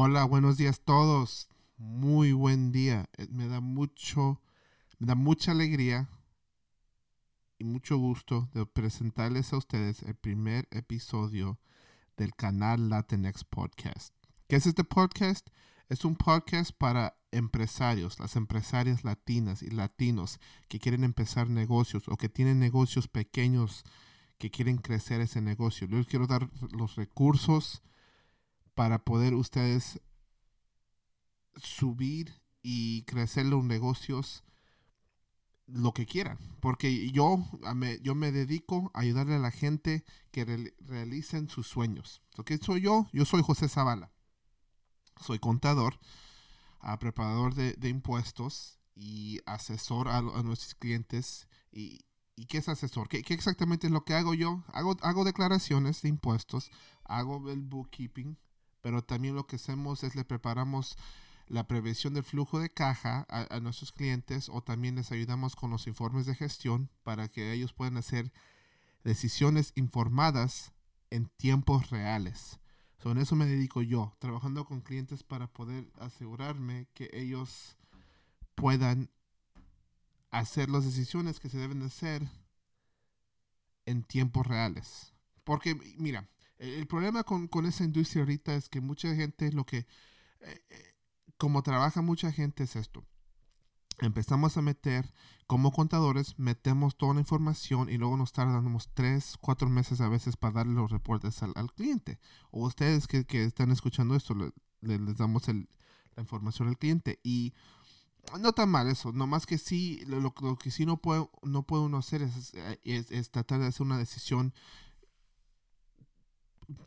Hola, 0.00 0.24
buenos 0.26 0.56
días 0.56 0.80
todos. 0.84 1.48
Muy 1.76 2.30
buen 2.30 2.70
día. 2.70 3.10
Eh, 3.18 3.26
Me 3.32 3.48
da 3.48 3.58
mucho, 3.58 4.40
me 5.00 5.08
da 5.08 5.16
mucha 5.16 5.50
alegría 5.50 6.08
y 7.58 7.64
mucho 7.64 7.98
gusto 7.98 8.48
de 8.54 8.64
presentarles 8.64 9.52
a 9.52 9.56
ustedes 9.56 10.04
el 10.04 10.14
primer 10.14 10.68
episodio 10.70 11.58
del 12.16 12.32
canal 12.36 12.90
Latinx 12.90 13.42
Podcast. 13.42 14.14
¿Qué 14.46 14.54
es 14.54 14.68
este 14.68 14.84
podcast? 14.84 15.48
Es 15.88 16.04
un 16.04 16.14
podcast 16.14 16.70
para 16.70 17.16
empresarios, 17.32 18.20
las 18.20 18.36
empresarias 18.36 19.02
latinas 19.02 19.64
y 19.64 19.70
latinos 19.70 20.38
que 20.68 20.78
quieren 20.78 21.02
empezar 21.02 21.50
negocios 21.50 22.06
o 22.06 22.16
que 22.16 22.28
tienen 22.28 22.60
negocios 22.60 23.08
pequeños 23.08 23.82
que 24.38 24.52
quieren 24.52 24.76
crecer 24.76 25.20
ese 25.20 25.40
negocio. 25.40 25.88
Yo 25.88 25.96
les 25.96 26.06
quiero 26.06 26.28
dar 26.28 26.48
los 26.70 26.94
recursos 26.94 27.82
para 28.78 29.00
poder 29.00 29.34
ustedes 29.34 30.00
subir 31.56 32.32
y 32.62 33.02
crecer 33.06 33.44
los 33.46 33.64
negocios 33.64 34.44
lo 35.66 35.92
que 35.92 36.06
quieran. 36.06 36.38
Porque 36.60 37.10
yo 37.10 37.38
me, 37.74 37.98
yo 38.02 38.14
me 38.14 38.30
dedico 38.30 38.92
a 38.94 39.00
ayudarle 39.00 39.34
a 39.34 39.40
la 39.40 39.50
gente 39.50 40.04
que 40.30 40.44
re- 40.44 40.74
realicen 40.78 41.48
sus 41.48 41.66
sueños. 41.66 42.22
¿Qué 42.46 42.56
soy 42.58 42.82
yo? 42.82 43.08
Yo 43.12 43.24
soy 43.24 43.42
José 43.42 43.68
Zavala. 43.68 44.12
Soy 45.20 45.40
contador, 45.40 45.98
ah, 46.78 47.00
preparador 47.00 47.56
de, 47.56 47.88
impuestos 47.88 48.78
y 48.94 49.40
asesor 49.44 50.06
a, 50.06 50.18
a 50.18 50.42
nuestros 50.44 50.76
clientes. 50.76 51.48
Y, 51.72 52.04
¿Y 52.36 52.46
qué 52.46 52.58
es 52.58 52.68
asesor? 52.68 53.08
¿Qué, 53.08 53.24
qué 53.24 53.34
exactamente 53.34 53.88
es 53.88 53.92
lo 53.92 54.04
que 54.04 54.14
hago 54.14 54.34
yo? 54.34 54.62
Hago, 54.68 54.96
hago 55.02 55.24
declaraciones 55.24 56.00
de 56.02 56.10
impuestos, 56.10 56.70
hago 57.02 57.50
el 57.50 57.62
bookkeeping, 57.62 58.38
pero 58.80 59.02
también 59.02 59.34
lo 59.34 59.46
que 59.46 59.56
hacemos 59.56 60.04
es 60.04 60.14
le 60.14 60.24
preparamos 60.24 60.96
la 61.48 61.66
prevención 61.66 62.14
del 62.14 62.24
flujo 62.24 62.60
de 62.60 62.70
caja 62.70 63.26
a, 63.28 63.60
nuestros 63.60 63.92
clientes 63.92 64.48
o 64.48 64.62
también 64.62 64.96
les 64.96 65.12
ayudamos 65.12 65.56
con 65.56 65.70
los 65.70 65.86
informes 65.86 66.26
de 66.26 66.34
gestión 66.34 66.90
para 67.02 67.28
que 67.28 67.52
ellos 67.52 67.72
puedan 67.72 67.96
hacer 67.96 68.32
decisiones 69.02 69.72
informadas 69.74 70.72
en 71.10 71.28
tiempos 71.28 71.90
reales. 71.90 72.60
So, 73.02 73.12
en 73.12 73.18
eso 73.18 73.36
me 73.36 73.46
dedico 73.46 73.80
yo, 73.80 74.14
trabajando 74.18 74.64
con 74.64 74.80
clientes 74.80 75.22
para 75.22 75.46
poder 75.46 75.90
asegurarme 75.98 76.88
que 76.94 77.08
ellos 77.12 77.76
puedan 78.54 79.10
hacer 80.30 80.68
las 80.68 80.84
decisiones 80.84 81.40
que 81.40 81.48
se 81.48 81.58
deben 81.58 81.80
de 81.80 81.86
hacer 81.86 82.28
en 83.86 84.02
tiempos 84.02 84.46
reales. 84.46 85.14
Porque, 85.44 85.74
mira, 85.96 86.28
el, 86.58 86.70
el 86.70 86.86
problema 86.86 87.24
con, 87.24 87.48
con 87.48 87.66
esa 87.66 87.84
industria 87.84 88.22
ahorita 88.22 88.54
es 88.54 88.68
que 88.68 88.80
mucha 88.80 89.14
gente 89.14 89.52
lo 89.52 89.64
que... 89.64 89.78
eh, 90.40 90.64
eh, 90.70 90.94
como 91.36 91.62
trabaja 91.62 92.02
mucha 92.02 92.32
gente 92.32 92.64
es 92.64 92.74
esto. 92.76 93.04
Empezamos 94.00 94.56
a 94.56 94.62
meter, 94.62 95.12
como 95.48 95.72
contadores, 95.72 96.38
metemos 96.38 96.96
toda 96.96 97.14
la 97.14 97.20
información 97.20 97.88
y 97.90 97.98
luego 97.98 98.16
nos 98.16 98.32
tardamos 98.32 98.90
tres, 98.94 99.36
cuatro 99.40 99.68
meses 99.68 100.00
a 100.00 100.08
veces 100.08 100.36
para 100.36 100.54
darle 100.54 100.74
los 100.74 100.90
reportes 100.90 101.42
al, 101.42 101.52
al 101.56 101.72
cliente. 101.72 102.20
O 102.52 102.66
ustedes 102.66 103.06
que, 103.08 103.24
que 103.24 103.44
están 103.44 103.70
escuchando 103.72 104.14
esto, 104.14 104.34
le- 104.34 104.52
le- 104.82 104.98
les 105.00 105.16
damos 105.16 105.48
el- 105.48 105.68
la 106.14 106.22
información 106.22 106.68
al 106.68 106.78
cliente. 106.78 107.18
Y 107.24 107.54
no 108.40 108.52
tan 108.52 108.68
mal 108.68 108.88
eso, 108.88 109.12
nomás 109.12 109.46
que 109.46 109.58
sí, 109.58 110.00
lo, 110.06 110.32
que 110.56 110.70
sí 110.70 110.86
no 110.86 110.98
puede, 110.98 111.28
no 111.42 111.62
puede 111.64 111.84
uno 111.84 111.98
hacer 111.98 112.22
es- 112.22 113.10
es 113.10 113.30
tratar 113.30 113.58
de 113.60 113.66
hacer 113.66 113.82
una 113.86 113.98
decisión 113.98 114.54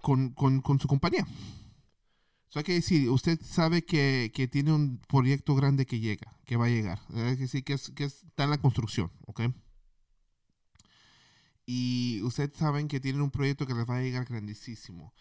con, 0.02 0.32
con- 0.32 0.62
su 0.80 0.88
compañía. 0.88 1.26
Hay 2.54 2.64
que 2.64 2.74
decir, 2.74 3.10
usted 3.10 3.40
sabe 3.42 3.86
que, 3.86 4.32
que 4.34 4.48
tiene 4.48 4.74
un 4.74 4.98
proyecto 5.08 5.56
grande 5.56 5.86
que 5.86 6.00
llega, 6.00 6.38
que 6.46 6.58
va 6.58 6.66
a 6.66 6.70
llegar. 6.70 7.00
Hay 7.14 7.38
decir 7.38 7.64
que, 7.64 7.74
es, 7.74 7.92
que 7.92 8.04
es- 8.06 8.24
está 8.24 8.44
en 8.44 8.50
la 8.50 8.58
construcción, 8.60 9.10
¿ok? 9.26 9.42
Y 11.66 12.22
usted 12.24 12.54
saben 12.54 12.88
que 12.88 13.00
tienen 13.00 13.22
un 13.22 13.32
proyecto 13.32 13.66
que 13.66 13.74
les 13.74 13.90
va 13.90 13.98
a 13.98 14.02
llegar 14.02 14.26
grandísimo. 14.26 15.14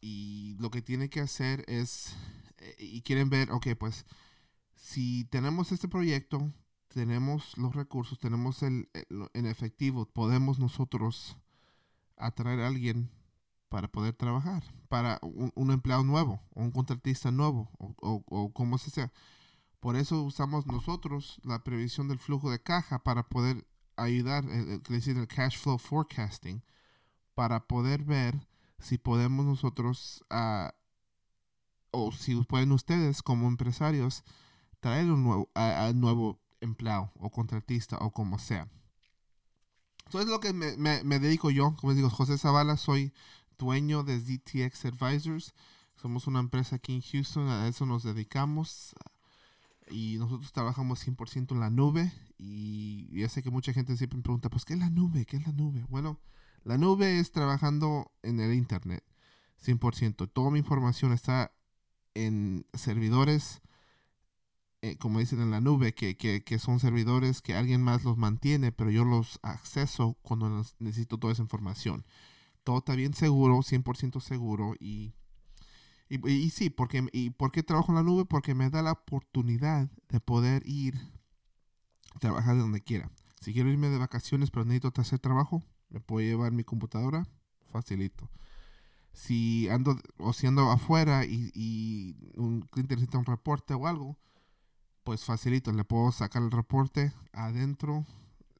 Y 0.00 0.56
lo 0.60 0.70
que 0.70 0.82
tiene 0.82 1.08
que 1.08 1.20
hacer 1.20 1.64
es, 1.66 2.14
eh, 2.58 2.76
y 2.78 3.02
quieren 3.02 3.30
ver, 3.30 3.50
ok, 3.50 3.68
pues, 3.78 4.04
si 4.76 5.24
tenemos 5.24 5.72
este 5.72 5.88
proyecto, 5.88 6.52
tenemos 6.88 7.56
los 7.56 7.74
recursos, 7.74 8.18
tenemos 8.20 8.62
el- 8.62 8.88
en 9.32 9.46
efectivo, 9.46 10.06
podemos 10.06 10.58
nosotros 10.60 11.36
atraer 12.16 12.60
a 12.60 12.68
alguien 12.68 13.10
para 13.74 13.88
poder 13.88 14.14
trabajar, 14.14 14.62
para 14.88 15.18
un, 15.22 15.72
empleado 15.72 16.04
nuevo, 16.04 16.40
o 16.54 16.62
un 16.62 16.70
contratista 16.70 17.32
nuevo, 17.32 17.68
o, 17.76 18.52
como 18.52 18.78
se 18.78 18.88
sea. 18.92 19.12
Por 19.80 19.96
eso 19.96 20.22
usamos 20.22 20.64
nosotros 20.68 21.40
la 21.42 21.64
previsión 21.64 22.06
del 22.06 22.20
flujo 22.20 22.52
de 22.52 22.62
caja 22.62 23.00
para 23.02 23.24
poder 23.28 23.66
ayudar, 23.96 24.44
el, 24.44 24.68
el- 24.68 24.74
es 24.76 24.88
decir, 24.88 25.16
el 25.18 25.26
cash 25.26 25.58
flow 25.58 25.78
forecasting, 25.78 26.62
para 27.34 27.66
poder 27.66 28.04
ver 28.04 28.46
si 28.78 28.96
podemos 28.96 29.44
nosotros, 29.44 30.24
ah, 30.30 30.72
o 31.90 32.12
si 32.12 32.36
pueden 32.44 32.70
ustedes 32.70 33.22
como 33.24 33.48
empresarios, 33.48 34.22
traer 34.78 35.10
un 35.10 35.24
nuevo, 35.24 35.50
a, 35.56 35.86
a 35.86 35.92
nuevo 35.94 36.38
empleado 36.60 37.10
o 37.18 37.28
contratista 37.32 37.98
o 37.98 38.12
como 38.12 38.38
sea. 38.38 38.68
Eso 40.08 40.20
es 40.20 40.26
lo 40.28 40.38
que 40.38 40.52
me- 40.52 40.76
me 41.02 41.18
dedico 41.18 41.50
yo. 41.50 41.74
Como 41.80 41.90
les 41.90 41.96
digo, 41.96 42.08
José 42.10 42.38
Zavala, 42.38 42.76
soy 42.76 43.12
dueño 43.58 44.02
de 44.04 44.20
ZTX 44.20 44.86
Advisors. 44.86 45.54
Somos 45.96 46.26
una 46.26 46.40
empresa 46.40 46.76
aquí 46.76 46.94
en 46.94 47.02
Houston, 47.02 47.48
a 47.48 47.68
eso 47.68 47.86
nos 47.86 48.02
dedicamos. 48.02 48.94
Y 49.90 50.16
nosotros 50.18 50.52
trabajamos 50.52 51.06
100% 51.06 51.52
en 51.52 51.60
la 51.60 51.70
nube. 51.70 52.12
Y 52.38 53.08
ya 53.18 53.28
sé 53.28 53.42
que 53.42 53.50
mucha 53.50 53.72
gente 53.72 53.96
siempre 53.96 54.20
pregunta, 54.20 54.50
pues, 54.50 54.64
¿qué 54.64 54.74
es 54.74 54.80
la 54.80 54.90
nube? 54.90 55.24
¿Qué 55.26 55.36
es 55.36 55.46
la 55.46 55.52
nube? 55.52 55.84
Bueno, 55.88 56.18
la 56.64 56.78
nube 56.78 57.18
es 57.18 57.30
trabajando 57.30 58.10
en 58.22 58.40
el 58.40 58.54
Internet, 58.54 59.04
100%. 59.64 60.30
Toda 60.32 60.50
mi 60.50 60.58
información 60.58 61.12
está 61.12 61.52
en 62.14 62.66
servidores, 62.72 63.60
eh, 64.82 64.96
como 64.96 65.18
dicen 65.18 65.40
en 65.40 65.50
la 65.50 65.60
nube, 65.60 65.94
que, 65.94 66.16
que, 66.16 66.42
que 66.42 66.58
son 66.58 66.80
servidores 66.80 67.42
que 67.42 67.54
alguien 67.54 67.82
más 67.82 68.04
los 68.04 68.16
mantiene, 68.16 68.72
pero 68.72 68.90
yo 68.90 69.04
los 69.04 69.38
acceso 69.42 70.16
cuando 70.22 70.64
necesito 70.78 71.18
toda 71.18 71.32
esa 71.32 71.42
información. 71.42 72.04
Todo 72.64 72.78
está 72.78 72.94
bien 72.94 73.14
seguro, 73.14 73.62
100% 73.62 74.20
seguro 74.20 74.74
y, 74.80 75.12
y, 76.08 76.50
sí, 76.50 76.70
porque, 76.70 77.06
¿y 77.12 77.30
por 77.30 77.52
qué 77.52 77.62
trabajo 77.62 77.92
en 77.92 77.96
la 77.96 78.02
nube? 78.02 78.24
Porque 78.24 78.54
me 78.54 78.70
da 78.70 78.82
la 78.82 78.92
oportunidad 78.92 79.90
de 80.08 80.20
poder 80.20 80.62
ir 80.66 80.94
a 82.14 82.18
trabajar 82.18 82.54
de 82.54 82.62
donde 82.62 82.80
quiera. 82.80 83.10
Si 83.40 83.52
quiero 83.52 83.68
irme 83.68 83.90
de 83.90 83.98
vacaciones 83.98 84.50
pero 84.50 84.64
necesito 84.64 85.00
hacer 85.00 85.18
trabajo, 85.18 85.62
me 85.90 86.00
puedo 86.00 86.26
llevar 86.26 86.52
mi 86.52 86.64
computadora, 86.64 87.26
facilito. 87.70 88.30
Si 89.12 89.68
ando 89.68 89.96
o 90.18 90.32
si 90.32 90.46
ando 90.46 90.70
afuera 90.70 91.24
y, 91.24 91.52
y 91.54 92.16
un 92.36 92.62
cliente 92.62 92.96
necesita 92.96 93.18
un 93.18 93.26
reporte 93.26 93.74
o 93.74 93.86
algo, 93.86 94.16
pues 95.04 95.24
facilito, 95.24 95.70
le 95.72 95.84
puedo 95.84 96.10
sacar 96.12 96.42
el 96.42 96.50
reporte 96.50 97.12
adentro, 97.32 98.06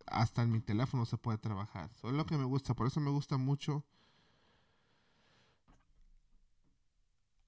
hasta 0.06 0.42
en 0.42 0.52
mi 0.52 0.60
teléfono 0.60 1.06
se 1.06 1.16
puede 1.16 1.38
trabajar. 1.38 1.90
Eso 1.96 2.08
es 2.08 2.14
lo 2.14 2.26
que 2.26 2.36
me 2.36 2.44
gusta, 2.44 2.74
por 2.74 2.86
eso 2.86 3.00
me 3.00 3.10
gusta 3.10 3.38
mucho 3.38 3.84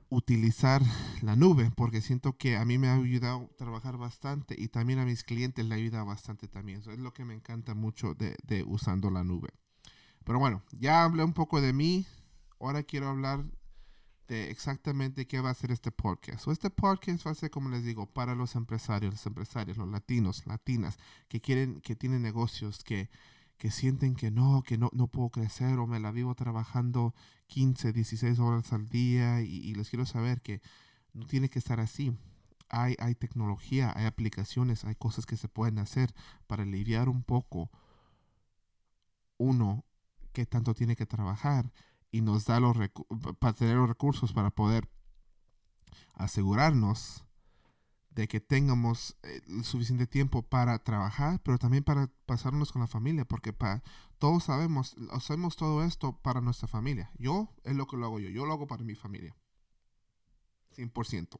utilizar 0.09 0.83
la 1.23 1.37
nube, 1.37 1.71
porque 1.75 2.01
siento 2.01 2.37
que 2.37 2.57
a 2.57 2.65
mí 2.65 2.79
me 2.79 2.89
ha 2.89 2.95
ayudado 2.95 3.51
a 3.53 3.57
trabajar 3.57 3.97
bastante 3.97 4.55
y 4.59 4.69
también 4.69 4.99
a 4.99 5.05
mis 5.05 5.25
clientes 5.25 5.65
le 5.65 5.75
ayuda 5.75 6.05
bastante 6.05 6.49
también. 6.49 6.81
Eso 6.81 6.93
es 6.93 6.99
lo 6.99 7.13
que 7.13 7.25
me 7.25 7.35
encanta 7.35 7.75
mucho 7.75 8.15
de, 8.15 8.37
de 8.45 8.63
usando 8.63 9.11
la 9.11 9.25
nube. 9.25 9.49
Pero 10.25 10.39
bueno, 10.39 10.63
ya 10.73 11.05
hablé 11.05 11.25
un 11.25 11.33
poco 11.33 11.61
de 11.61 11.73
mí, 11.73 12.07
ahora 12.61 12.83
quiero 12.83 13.09
hablar 13.09 13.45
de 14.29 14.51
exactamente 14.51 15.27
qué 15.27 15.41
va 15.41 15.51
a 15.51 15.55
ser 15.55 15.71
este 15.71 15.93
podcast. 15.93 16.45
So, 16.45 16.53
este 16.53 16.71
podcast 16.71 17.27
va 17.27 17.31
a 17.31 17.35
ser, 17.35 17.51
como 17.51 17.69
les 17.69 17.85
digo, 17.85 18.07
para 18.07 18.35
los 18.35 18.57
empresarios, 18.57 19.15
los 19.15 19.27
empresarios, 19.27 19.77
los 19.77 19.89
latinos, 19.89 20.47
latinas, 20.47 20.99
que 21.29 21.41
quieren, 21.41 21.81
que 21.81 21.95
tienen 21.95 22.23
negocios, 22.23 22.83
que, 22.83 23.09
que 23.59 23.71
sienten 23.71 24.15
que 24.15 24.31
no, 24.31 24.63
que 24.63 24.79
no, 24.79 24.91
no 24.93 25.09
puedo 25.09 25.31
crecer 25.31 25.79
o 25.79 25.87
me 25.87 26.01
la 26.01 26.11
vivo 26.13 26.35
trabajando 26.35 27.15
15, 27.49 27.93
16 27.93 28.39
horas 28.39 28.73
al 28.73 28.89
día 28.89 29.41
y, 29.43 29.75
les 29.75 29.89
quiero 29.89 30.07
saber 30.07 30.43
que 30.43 30.61
no 31.13 31.27
tiene 31.27 31.49
que 31.49 31.59
estar 31.59 31.81
así. 31.81 32.13
Hay, 32.69 32.97
hay 32.99 33.15
tecnología, 33.15 33.93
hay 33.97 34.07
aplicaciones, 34.07 34.85
hay 34.85 34.95
cosas 34.97 35.25
que 35.25 35.37
se 35.37 35.49
pueden 35.49 35.79
hacer 35.79 36.15
para 36.47 36.65
aliviar 36.65 37.09
un 37.09 37.23
poco 37.23 37.71
uno 39.39 39.85
que 40.33 40.47
tanto 40.47 40.75
tiene 40.75 40.97
que 40.97 41.07
trabajar 41.07 41.73
y 42.11 42.21
nos 42.21 42.45
da 42.45 42.61
los 42.61 42.77
para 43.39 43.53
tener 43.55 43.77
los 43.77 43.89
recursos 43.89 44.33
para 44.33 44.51
poder 44.51 44.89
asegurarnos 46.15 47.26
de 48.17 48.29
que 48.29 48.41
tengamos 48.41 49.15
eh, 49.23 49.43
el 49.47 49.63
suficiente 49.63 50.07
tiempo 50.07 50.41
para 50.41 50.79
trabajar, 50.83 51.39
pero 51.43 51.59
también 51.59 51.85
para 51.85 52.11
pasarnos 52.25 52.73
con 52.73 52.81
la 52.81 52.89
familia, 52.89 53.27
porque 53.27 53.55
todos 54.19 54.45
sabemos, 54.45 54.97
hacemos 55.13 55.55
todo 55.55 55.85
esto 55.85 56.19
para 56.23 56.41
nuestra 56.41 56.67
familia. 56.67 57.13
Yo 57.19 57.55
es 57.63 57.77
lo 57.77 57.87
que 57.87 57.99
lo 57.99 58.07
hago 58.07 58.19
yo, 58.19 58.31
yo 58.31 58.47
lo 58.47 58.55
hago 58.55 58.67
para 58.67 58.85
mi 58.85 58.95
familia. 58.95 59.37
100%. 60.77 61.39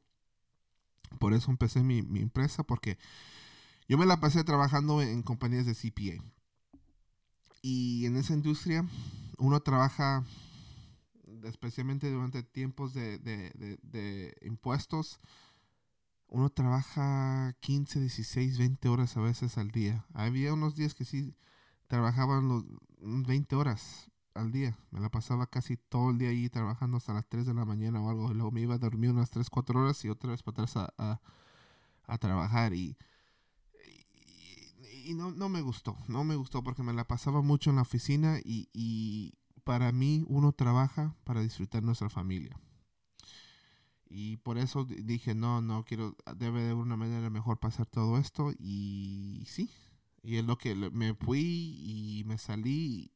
Por 1.19 1.33
eso 1.33 1.49
empecé 1.49 1.81
mi, 1.81 2.03
mi 2.03 2.21
empresa, 2.21 2.61
porque 2.61 2.99
yo 3.89 3.97
me 3.97 4.05
la 4.05 4.19
pasé 4.19 4.43
trabajando 4.43 5.01
en 5.01 5.23
compañías 5.23 5.65
de 5.65 5.73
CPA. 5.73 6.23
Y 7.63 8.05
en 8.05 8.17
esa 8.17 8.33
industria 8.33 8.87
uno 9.39 9.59
trabaja 9.61 10.23
especialmente 11.43 12.11
durante 12.11 12.43
tiempos 12.43 12.93
de, 12.93 13.17
de, 13.19 13.79
de, 13.81 14.35
impuestos, 14.41 15.19
uno 16.29 16.49
trabaja 16.49 17.55
15, 17.61 17.99
16, 18.01 18.57
20 18.57 18.89
horas 18.89 19.15
a 19.17 19.21
veces 19.21 19.57
al 19.57 19.71
día. 19.71 20.05
Había 20.13 20.53
unos 20.53 20.75
días 20.75 20.93
que 20.93 21.05
sí 21.05 21.35
trabajaban 21.87 22.47
los 22.47 22.65
20 22.99 23.55
horas 23.55 24.11
al 24.33 24.51
día. 24.51 24.77
Me 24.91 24.99
la 24.99 25.09
pasaba 25.09 25.47
casi 25.47 25.77
todo 25.77 26.11
el 26.11 26.17
día 26.17 26.29
ahí 26.29 26.49
trabajando 26.49 26.97
hasta 26.97 27.13
las 27.13 27.27
3 27.27 27.45
de 27.45 27.53
la 27.53 27.65
mañana 27.65 28.01
o 28.01 28.09
algo. 28.09 28.33
luego 28.33 28.51
me 28.51 28.61
iba 28.61 28.75
a 28.75 28.79
dormir 28.79 29.11
unas 29.11 29.29
3, 29.29 29.49
4 29.49 29.79
horas 29.79 30.03
y 30.05 30.09
otra 30.09 30.31
vez 30.31 30.43
para 30.43 30.63
atrás 30.63 30.77
a, 30.97 31.21
a, 32.05 32.17
trabajar. 32.17 32.73
Y, 32.73 32.97
y, 35.05 35.13
no, 35.13 35.31
no, 35.31 35.49
me 35.49 35.61
gustó. 35.61 35.97
No 36.07 36.23
me 36.23 36.35
gustó 36.35 36.63
porque 36.63 36.83
me 36.83 36.93
la 36.93 37.07
pasaba 37.07 37.41
mucho 37.41 37.69
en 37.69 37.77
la 37.77 37.83
oficina 37.83 38.39
y, 38.43 38.69
y 38.73 39.33
para 39.63 39.91
mí 39.91 40.23
uno 40.27 40.51
trabaja 40.51 41.15
para 41.23 41.41
disfrutar 41.41 41.83
nuestra 41.83 42.09
familia. 42.09 42.59
Y 44.09 44.37
por 44.37 44.57
eso 44.57 44.85
dije, 44.85 45.35
no, 45.35 45.61
no 45.61 45.83
quiero, 45.83 46.15
debe 46.35 46.63
de 46.63 46.73
una 46.73 46.95
manera 46.95 47.29
mejor 47.29 47.59
pasar 47.59 47.85
todo 47.85 48.17
esto. 48.17 48.51
Y 48.59 49.43
sí, 49.47 49.69
y 50.23 50.37
es 50.37 50.45
lo 50.45 50.57
que 50.57 50.75
me 50.75 51.13
fui 51.13 51.75
y 51.79 52.23
me 52.25 52.37
salí. 52.37 53.11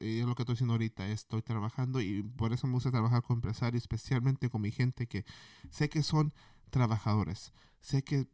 Y 0.00 0.18
es 0.18 0.26
lo 0.26 0.34
que 0.34 0.42
estoy 0.42 0.54
haciendo 0.54 0.74
ahorita. 0.74 1.08
Estoy 1.08 1.42
trabajando 1.42 2.00
y 2.00 2.22
por 2.22 2.52
eso 2.52 2.66
me 2.66 2.74
gusta 2.74 2.90
trabajar 2.90 3.22
con 3.22 3.36
empresarios, 3.36 3.82
especialmente 3.82 4.50
con 4.50 4.62
mi 4.62 4.70
gente 4.70 5.06
que 5.06 5.24
sé 5.70 5.88
que 5.88 6.02
son 6.02 6.32
trabajadores. 6.70 7.52
Sé 7.80 8.02
que 8.02 8.28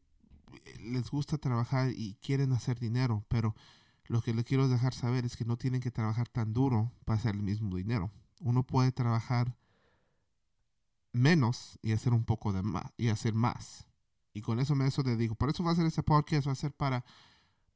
les 0.80 1.10
gusta 1.10 1.38
trabajar 1.38 1.90
y 1.94 2.14
quieren 2.16 2.52
hacer 2.52 2.78
dinero, 2.78 3.24
pero 3.28 3.54
lo 4.06 4.22
que 4.22 4.34
les 4.34 4.44
quiero 4.44 4.68
dejar 4.68 4.94
saber 4.94 5.24
es 5.24 5.36
que 5.36 5.44
no 5.44 5.56
tienen 5.56 5.80
que 5.80 5.90
trabajar 5.90 6.28
tan 6.28 6.52
duro 6.52 6.92
para 7.04 7.18
hacer 7.18 7.34
el 7.34 7.42
mismo 7.42 7.76
dinero. 7.76 8.10
Uno 8.40 8.66
puede 8.66 8.90
trabajar 8.90 9.56
menos 11.12 11.78
y 11.82 11.92
hacer 11.92 12.12
un 12.12 12.24
poco 12.24 12.52
de 12.52 12.62
más 12.62 12.92
y 12.96 13.08
hacer 13.08 13.34
más. 13.34 13.86
Y 14.32 14.42
con 14.42 14.60
eso 14.60 14.74
me 14.74 14.86
eso 14.86 15.02
te 15.02 15.16
digo. 15.16 15.34
Por 15.34 15.50
eso 15.50 15.64
va 15.64 15.72
a 15.72 15.76
ser 15.76 15.86
este 15.86 16.02
podcast, 16.02 16.46
va 16.46 16.52
a 16.52 16.56
ser 16.56 16.72
para, 16.72 17.04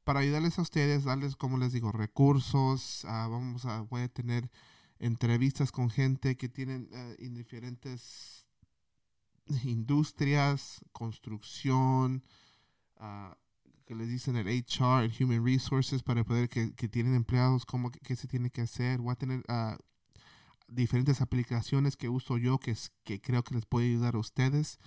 para 0.03 0.21
ayudarles 0.21 0.57
a 0.57 0.61
ustedes, 0.61 1.03
darles, 1.03 1.35
como 1.35 1.57
les 1.57 1.73
digo, 1.73 1.91
recursos. 1.91 3.05
Ah, 3.05 3.27
vamos 3.29 3.65
a, 3.65 3.81
voy 3.81 4.01
a 4.01 4.07
tener 4.07 4.49
entrevistas 4.99 5.71
con 5.71 5.89
gente 5.89 6.37
que 6.37 6.47
tienen 6.47 6.89
en 7.19 7.33
diferentes 7.33 8.47
industrias, 9.63 10.81
construcción, 10.91 12.23
uh, 12.99 13.33
que 13.85 13.95
les 13.95 14.07
dicen 14.07 14.35
el 14.35 14.47
HR, 14.47 15.03
el 15.03 15.13
Human 15.19 15.45
Resources, 15.45 16.01
para 16.01 16.23
poder 16.23 16.49
que, 16.49 16.73
que 16.73 16.87
tienen 16.87 17.13
empleados, 17.13 17.65
cómo 17.65 17.91
qué 17.91 18.15
se 18.15 18.27
tiene 18.27 18.49
que 18.49 18.61
hacer. 18.61 18.99
Voy 18.99 19.11
a 19.11 19.15
tener 19.15 19.43
diferentes 20.67 21.21
aplicaciones 21.21 21.97
que 21.97 22.09
uso 22.09 22.37
yo 22.37 22.59
que, 22.59 22.75
que 23.03 23.21
creo 23.21 23.43
que 23.43 23.55
les 23.55 23.65
puede 23.65 23.87
ayudar 23.87 24.15
a 24.15 24.19
ustedes. 24.19 24.79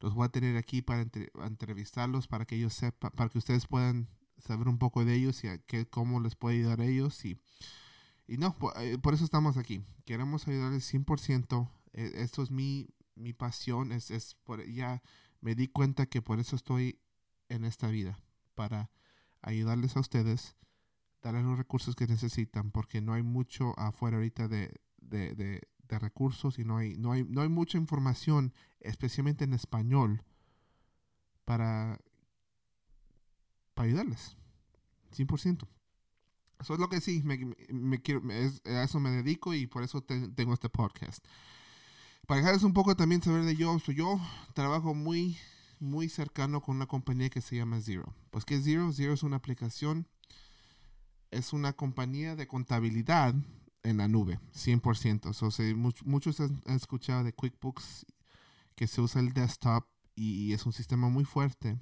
Los 0.00 0.14
voy 0.14 0.26
a 0.26 0.30
tener 0.30 0.56
aquí 0.56 0.82
para 0.82 1.06
entrevistarlos, 1.46 2.26
para 2.26 2.44
que 2.44 2.56
ellos 2.56 2.74
sepan, 2.74 3.10
para 3.12 3.30
que 3.30 3.38
ustedes 3.38 3.66
puedan 3.66 4.08
saber 4.38 4.68
un 4.68 4.78
poco 4.78 5.04
de 5.04 5.14
ellos 5.14 5.42
y 5.44 5.48
a 5.48 5.58
qué, 5.58 5.86
cómo 5.86 6.20
les 6.20 6.34
puede 6.36 6.56
ayudar 6.56 6.80
a 6.80 6.86
ellos. 6.86 7.24
Y, 7.24 7.38
y 8.26 8.36
no, 8.36 8.56
por, 8.56 8.74
eh, 8.80 8.98
por, 8.98 9.14
eso 9.14 9.24
estamos 9.24 9.56
aquí. 9.56 9.82
Queremos 10.04 10.46
ayudarles 10.46 10.92
100%. 10.92 11.70
E, 11.92 12.22
esto 12.22 12.42
es 12.42 12.50
mi, 12.50 12.88
mi 13.14 13.32
pasión. 13.32 13.92
Es, 13.92 14.10
es 14.10 14.34
por, 14.44 14.66
ya 14.66 15.02
me 15.40 15.54
di 15.54 15.68
cuenta 15.68 16.06
que 16.06 16.22
por 16.22 16.40
eso 16.40 16.56
estoy 16.56 17.00
en 17.48 17.64
esta 17.64 17.88
vida 17.88 18.18
para 18.54 18.90
ayudarles 19.42 19.96
a 19.96 20.00
ustedes, 20.00 20.56
darles 21.22 21.44
los 21.44 21.58
recursos 21.58 21.94
que 21.94 22.06
necesitan, 22.06 22.70
porque 22.70 23.00
no 23.00 23.12
hay 23.12 23.22
mucho 23.22 23.78
afuera 23.78 24.16
ahorita 24.16 24.48
de, 24.48 24.74
de, 25.18 25.34
de, 25.34 25.98
recursos 26.00 26.58
y 26.58 26.64
no 26.64 26.78
hay, 26.78 26.96
no, 26.96 27.12
hay, 27.12 27.22
no 27.22 27.42
hay 27.42 27.48
mucha 27.48 27.78
información, 27.78 28.52
especialmente 28.80 29.44
en 29.44 29.52
español, 29.52 30.24
para, 31.44 32.00
para 33.74 33.86
ayudarles. 33.86 34.36
100%. 35.16 35.68
Eso 36.58 36.74
es 36.74 36.80
lo 36.80 36.88
que 36.88 37.00
sí, 37.00 37.22
me, 37.22 37.54
me 37.68 38.02
quiero, 38.02 38.22
a 38.64 38.82
eso 38.82 38.98
me 38.98 39.10
dedico 39.10 39.54
y 39.54 39.68
por 39.68 39.84
eso 39.84 40.02
tengo 40.02 40.52
este 40.52 40.68
podcast. 40.68 41.24
Para 42.26 42.40
dejarles 42.40 42.64
un 42.64 42.72
poco 42.72 42.96
también 42.96 43.22
saber 43.22 43.44
de 43.44 43.54
yo, 43.54 43.78
yo 43.78 44.20
trabajo 44.52 44.94
muy 44.94 45.38
muy 45.84 46.08
cercano 46.08 46.60
con 46.62 46.76
una 46.76 46.86
compañía 46.86 47.30
que 47.30 47.40
se 47.40 47.56
llama 47.56 47.80
Zero. 47.80 48.14
Pues 48.30 48.44
que 48.44 48.60
Zero, 48.60 48.90
Zero 48.92 49.12
es 49.12 49.22
una 49.22 49.36
aplicación, 49.36 50.08
es 51.30 51.52
una 51.52 51.72
compañía 51.72 52.36
de 52.36 52.46
contabilidad 52.46 53.34
en 53.84 53.98
la 53.98 54.08
nube, 54.08 54.40
100%. 54.54 56.04
muchos 56.04 56.40
han, 56.40 56.62
escuchado 56.66 57.22
de 57.22 57.32
QuickBooks 57.32 58.06
que 58.74 58.86
se 58.86 59.00
usa 59.00 59.20
el 59.20 59.32
desktop 59.32 59.86
y, 60.16 60.52
es 60.52 60.66
un 60.66 60.72
sistema 60.72 61.08
muy 61.08 61.24
fuerte, 61.24 61.78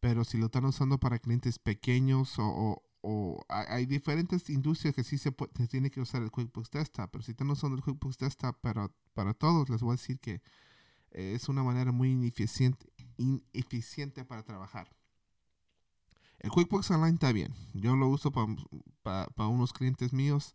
pero 0.00 0.24
si 0.24 0.38
lo 0.38 0.46
están 0.46 0.64
usando 0.64 0.98
para 0.98 1.18
clientes 1.18 1.58
pequeños 1.58 2.34
o, 2.38 2.82
hay, 3.48 3.86
diferentes 3.86 4.48
industrias 4.50 4.94
que 4.94 5.04
sí 5.04 5.18
se, 5.18 5.32
puede, 5.32 5.66
tiene 5.66 5.90
que 5.90 6.00
usar 6.00 6.22
el 6.22 6.30
QuickBooks 6.30 6.70
Desktop, 6.70 7.10
pero 7.10 7.22
si 7.22 7.32
están 7.32 7.50
usando 7.50 7.76
el 7.76 7.82
QuickBooks 7.82 8.18
Desktop 8.18 8.60
para, 8.60 8.90
para 9.14 9.34
todos, 9.34 9.68
les 9.70 9.80
voy 9.82 9.92
a 9.92 9.96
decir 9.96 10.20
que 10.20 10.42
es 11.10 11.48
una 11.48 11.62
manera 11.62 11.90
muy 11.90 12.10
ineficiente, 12.10 12.86
ineficiente 13.16 14.24
para 14.24 14.42
trabajar. 14.42 14.94
El 16.38 16.50
QuickBooks 16.50 16.90
Online 16.92 17.14
está 17.14 17.32
bien. 17.32 17.52
Yo 17.74 17.96
lo 17.96 18.08
uso 18.08 18.30
para 18.30 19.48
unos 19.48 19.72
clientes 19.72 20.12
míos, 20.12 20.54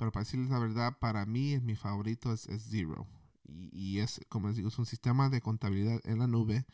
pero 0.00 0.12
para 0.12 0.24
decirles 0.24 0.48
la 0.48 0.58
verdad, 0.58 0.96
para 0.98 1.26
mí 1.26 1.60
mi 1.60 1.76
favorito 1.76 2.32
es, 2.32 2.48
Zero. 2.70 3.06
Y, 3.44 3.98
es, 3.98 4.18
como 4.30 4.48
les 4.48 4.56
digo, 4.56 4.68
es 4.68 4.78
un 4.78 4.86
sistema 4.86 5.28
de 5.28 5.42
contabilidad 5.42 6.00
en 6.04 6.20
la 6.20 6.26
nube 6.26 6.64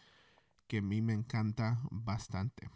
que 0.69 0.78
a 0.78 0.82
mí 0.82 1.02
me 1.02 1.12
encanta 1.12 1.81
bastante. 1.90 2.70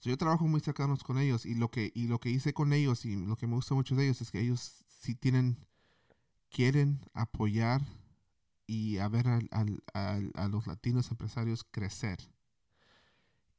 yo 0.00 0.16
trabajo 0.18 0.48
muy 0.48 0.58
cercanos 0.58 1.04
con 1.04 1.18
ellos 1.18 1.46
y 1.46 1.54
lo 1.54 1.70
que 1.70 1.92
y 1.94 2.08
lo 2.08 2.18
que 2.18 2.30
hice 2.30 2.52
con 2.52 2.72
ellos 2.72 3.04
y 3.04 3.14
lo 3.14 3.36
que 3.36 3.46
me 3.46 3.54
gusta 3.54 3.76
mucho 3.76 3.94
de 3.94 4.02
ellos 4.02 4.20
es 4.20 4.32
que 4.32 4.40
ellos 4.40 4.84
si 4.88 5.14
tienen 5.14 5.64
quieren 6.50 6.98
apoyar 7.14 7.82
y 8.66 8.98
a 8.98 9.06
ver 9.06 9.28
a 9.28 10.48
los 10.48 10.66
latinos 10.66 11.08
empresarios 11.12 11.62
crecer. 11.62 12.18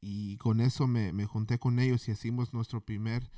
Y 0.02 0.36
con 0.36 0.60
eso 0.60 0.86
me, 0.86 1.24
junté 1.24 1.58
con 1.58 1.78
ellos 1.78 2.08
y 2.08 2.12
hicimos 2.12 2.52
nuestro 2.52 2.82
primer 2.84 3.30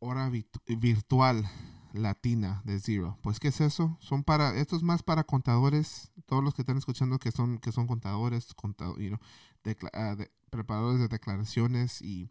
hora 0.00 0.30
virtual 0.66 1.48
latina 1.92 2.62
de 2.64 2.80
Zero. 2.80 3.18
Pues, 3.22 3.38
¿qué 3.38 3.48
es 3.48 3.60
eso? 3.60 3.96
Son 4.00 4.24
para, 4.24 4.56
esto 4.56 4.76
es 4.76 4.82
más 4.82 5.02
para 5.02 5.24
contadores, 5.24 6.10
todos 6.26 6.42
los 6.42 6.54
que 6.54 6.62
están 6.62 6.78
escuchando 6.78 7.18
que 7.18 7.30
son, 7.30 7.58
que 7.58 7.72
son 7.72 7.86
contadores, 7.86 8.54
ah, 9.92 10.16
preparadores 10.50 11.00
de 11.00 11.08
declaraciones 11.08 12.02
y 12.02 12.30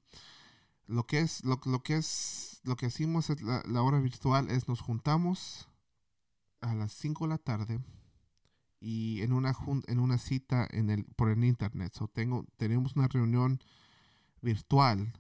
lo 0.88 1.06
que 1.06 1.20
es, 1.20 1.44
lo, 1.46 1.60
lo 1.66 1.84
que 1.84 1.98
es, 1.98 2.62
lo 2.64 2.76
que 2.76 2.88
hicimos 2.88 3.30
es 3.30 3.42
la, 3.42 3.64
la 3.68 3.82
hora 3.82 4.00
virtual 4.00 4.50
es 4.50 4.68
nos 4.68 4.82
juntamos 4.82 5.70
a 6.62 6.74
las 6.74 6.92
5 6.94 7.26
de 7.26 7.30
la 7.30 7.38
tarde 7.38 7.80
y 8.82 9.22
en 9.22 9.34
una 9.34 9.54
en 9.88 10.00
una 10.00 10.18
cita 10.18 10.68
en 10.72 10.90
el 10.90 11.06
por 11.06 11.30
el 11.30 11.44
internet. 11.44 11.94
So 11.94 12.08
tengo 12.08 12.46
tenemos 12.58 12.96
una 12.96 13.08
reunión 13.08 13.60
virtual 14.42 15.14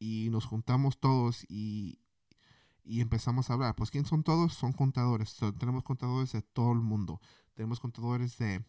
y 0.00 0.28
nos 0.30 0.46
juntamos 0.46 0.98
todos 0.98 1.44
y, 1.48 2.00
y 2.82 3.00
empezamos 3.00 3.48
a 3.48 3.52
hablar. 3.52 3.76
Pues 3.76 3.92
quién 3.92 4.04
son 4.04 4.24
todos? 4.24 4.54
Son 4.54 4.72
contadores. 4.72 5.36
tenemos 5.58 5.84
contadores 5.84 6.32
de 6.32 6.42
todo 6.42 6.72
el 6.72 6.80
mundo. 6.80 7.20
Tenemos 7.54 7.78
contadores 7.78 8.36
de 8.38 8.64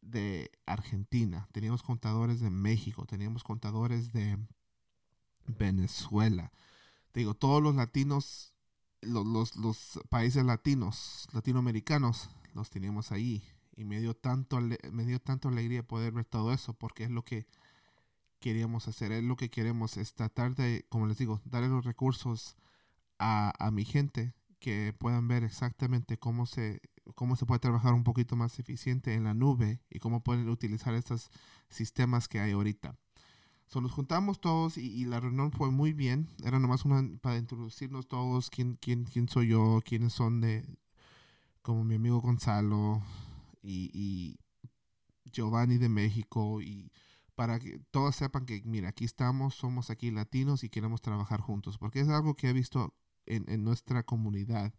de 0.00 0.50
Argentina, 0.66 1.48
teníamos 1.52 1.84
contadores 1.84 2.40
de 2.40 2.50
México, 2.50 3.06
teníamos 3.06 3.44
contadores 3.44 4.12
de 4.12 4.36
Venezuela. 5.46 6.50
digo, 7.14 7.34
todos 7.34 7.62
los 7.62 7.76
latinos 7.76 8.52
los, 9.02 9.56
los, 9.56 10.00
países 10.08 10.44
latinos, 10.44 11.28
latinoamericanos, 11.32 12.30
los 12.54 12.70
teníamos 12.70 13.12
ahí. 13.12 13.42
Y 13.74 13.84
me 13.84 14.00
dio, 14.00 14.14
tanto, 14.14 14.60
me 14.60 15.04
dio 15.04 15.20
tanto 15.20 15.48
alegría 15.48 15.82
poder 15.82 16.12
ver 16.12 16.24
todo 16.24 16.52
eso, 16.52 16.74
porque 16.74 17.04
es 17.04 17.10
lo 17.10 17.24
que 17.24 17.46
queríamos 18.42 18.88
hacer, 18.88 19.12
es 19.12 19.24
lo 19.24 19.36
que 19.36 19.48
queremos, 19.48 19.96
es 19.96 20.12
tratar 20.12 20.54
de, 20.54 20.84
como 20.90 21.06
les 21.06 21.16
digo, 21.16 21.40
darle 21.46 21.68
los 21.68 21.86
recursos 21.86 22.56
a, 23.18 23.54
a 23.58 23.70
mi 23.70 23.86
gente 23.86 24.34
que 24.58 24.94
puedan 24.98 25.26
ver 25.28 25.44
exactamente 25.44 26.18
cómo 26.18 26.44
se, 26.44 26.82
cómo 27.14 27.36
se 27.36 27.46
puede 27.46 27.60
trabajar 27.60 27.94
un 27.94 28.04
poquito 28.04 28.36
más 28.36 28.58
eficiente 28.58 29.14
en 29.14 29.24
la 29.24 29.34
nube 29.34 29.80
y 29.90 29.98
cómo 29.98 30.22
pueden 30.22 30.48
utilizar 30.48 30.94
estos 30.94 31.30
sistemas 31.70 32.28
que 32.28 32.40
hay 32.40 32.52
ahorita. 32.52 32.96
So, 33.66 33.80
nos 33.80 33.92
juntamos 33.92 34.40
todos 34.40 34.76
y, 34.76 35.06
la 35.06 35.18
reunión 35.18 35.50
fue 35.50 35.70
muy 35.70 35.94
bien. 35.94 36.28
Era 36.44 36.58
nomás 36.58 36.84
una 36.84 37.02
para 37.22 37.38
introducirnos 37.38 38.06
todos, 38.06 38.50
quién, 38.50 38.76
quién, 38.76 39.04
quién 39.04 39.28
soy 39.30 39.48
yo, 39.48 39.80
quiénes 39.82 40.12
son 40.12 40.42
de, 40.42 40.62
como 41.62 41.82
mi 41.82 41.94
amigo 41.94 42.20
Gonzalo 42.20 43.02
y, 43.62 43.90
y 43.94 44.36
Giovanni 45.32 45.78
de 45.78 45.88
México 45.88 46.60
y 46.60 46.92
para 47.34 47.58
que 47.58 47.78
todos 47.90 48.16
sepan 48.16 48.46
que, 48.46 48.62
mira, 48.64 48.88
aquí 48.90 49.04
estamos, 49.04 49.54
somos 49.54 49.90
aquí 49.90 50.10
latinos 50.10 50.64
y 50.64 50.68
queremos 50.68 51.00
trabajar 51.00 51.40
juntos, 51.40 51.78
porque 51.78 52.00
es 52.00 52.08
algo 52.08 52.34
que 52.34 52.48
he 52.48 52.52
visto 52.52 52.94
en, 53.26 53.48
en 53.48 53.64
nuestra 53.64 54.02
comunidad, 54.02 54.74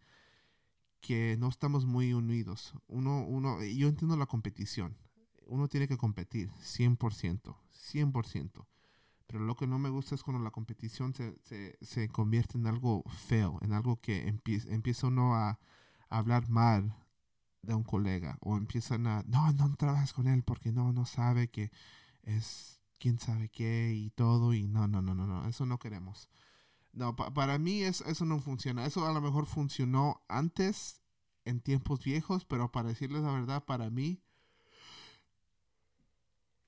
que 1.02 1.36
no 1.38 1.50
estamos 1.50 1.86
muy 1.86 2.14
unidos. 2.14 2.74
Uno, 2.88 3.26
uno, 3.26 3.62
yo 3.64 3.88
entiendo 3.88 4.16
la 4.16 4.26
competición, 4.26 4.98
uno 5.48 5.68
tiene 5.68 5.88
que 5.88 5.98
competir, 5.98 6.50
100%, 6.62 7.58
100%. 7.74 8.68
Pero 9.28 9.46
lo 9.46 9.56
que 9.56 9.68
no 9.68 9.80
me 9.80 9.90
gusta 9.90 10.16
es 10.16 10.24
cuando 10.24 10.44
la 10.44 10.52
competición 10.52 11.14
se, 11.14 11.36
se, 11.44 11.78
se 11.82 12.08
convierte 12.10 12.58
en 12.58 12.68
algo 12.68 13.04
feo, 13.28 13.58
en 13.62 13.74
algo 13.74 14.00
que 14.00 14.28
empieza, 14.28 15.08
uno 15.08 15.36
a, 15.36 15.50
a 15.50 15.60
hablar 16.18 16.50
mal 16.50 16.96
de 17.62 17.74
un 17.74 17.84
colega 17.84 18.38
o 18.42 18.58
empiezan 18.58 19.08
a, 19.08 19.24
no, 19.26 19.52
no 19.54 19.76
trabajas 19.76 20.14
con 20.14 20.28
él 20.28 20.44
porque 20.44 20.72
no, 20.72 20.92
no 20.94 21.06
sabe 21.06 21.50
que 21.50 21.72
es 22.24 22.80
quién 23.00 23.20
sabe 23.20 23.50
qué 23.50 23.94
y 23.94 24.10
todo 24.12 24.54
y 24.54 24.68
no, 24.68 24.88
no, 24.88 25.02
no, 25.02 25.14
no, 25.14 25.28
no, 25.28 25.48
eso 25.48 25.66
no 25.66 25.78
queremos. 25.78 26.30
No, 26.94 27.16
para 27.16 27.58
mí 27.58 27.84
es, 27.84 28.02
eso 28.02 28.24
no 28.26 28.40
funciona. 28.40 28.86
Eso 28.86 29.06
a 29.06 29.14
lo 29.14 29.22
mejor 29.22 29.46
funcionó 29.46 30.22
antes, 30.28 31.02
en 31.46 31.60
tiempos 31.60 32.04
viejos, 32.04 32.46
pero 32.46 32.72
para 32.72 32.90
decirles 32.90 33.24
la 33.24 33.32
verdad, 33.32 33.66
para 33.66 33.90
mí, 33.90 34.22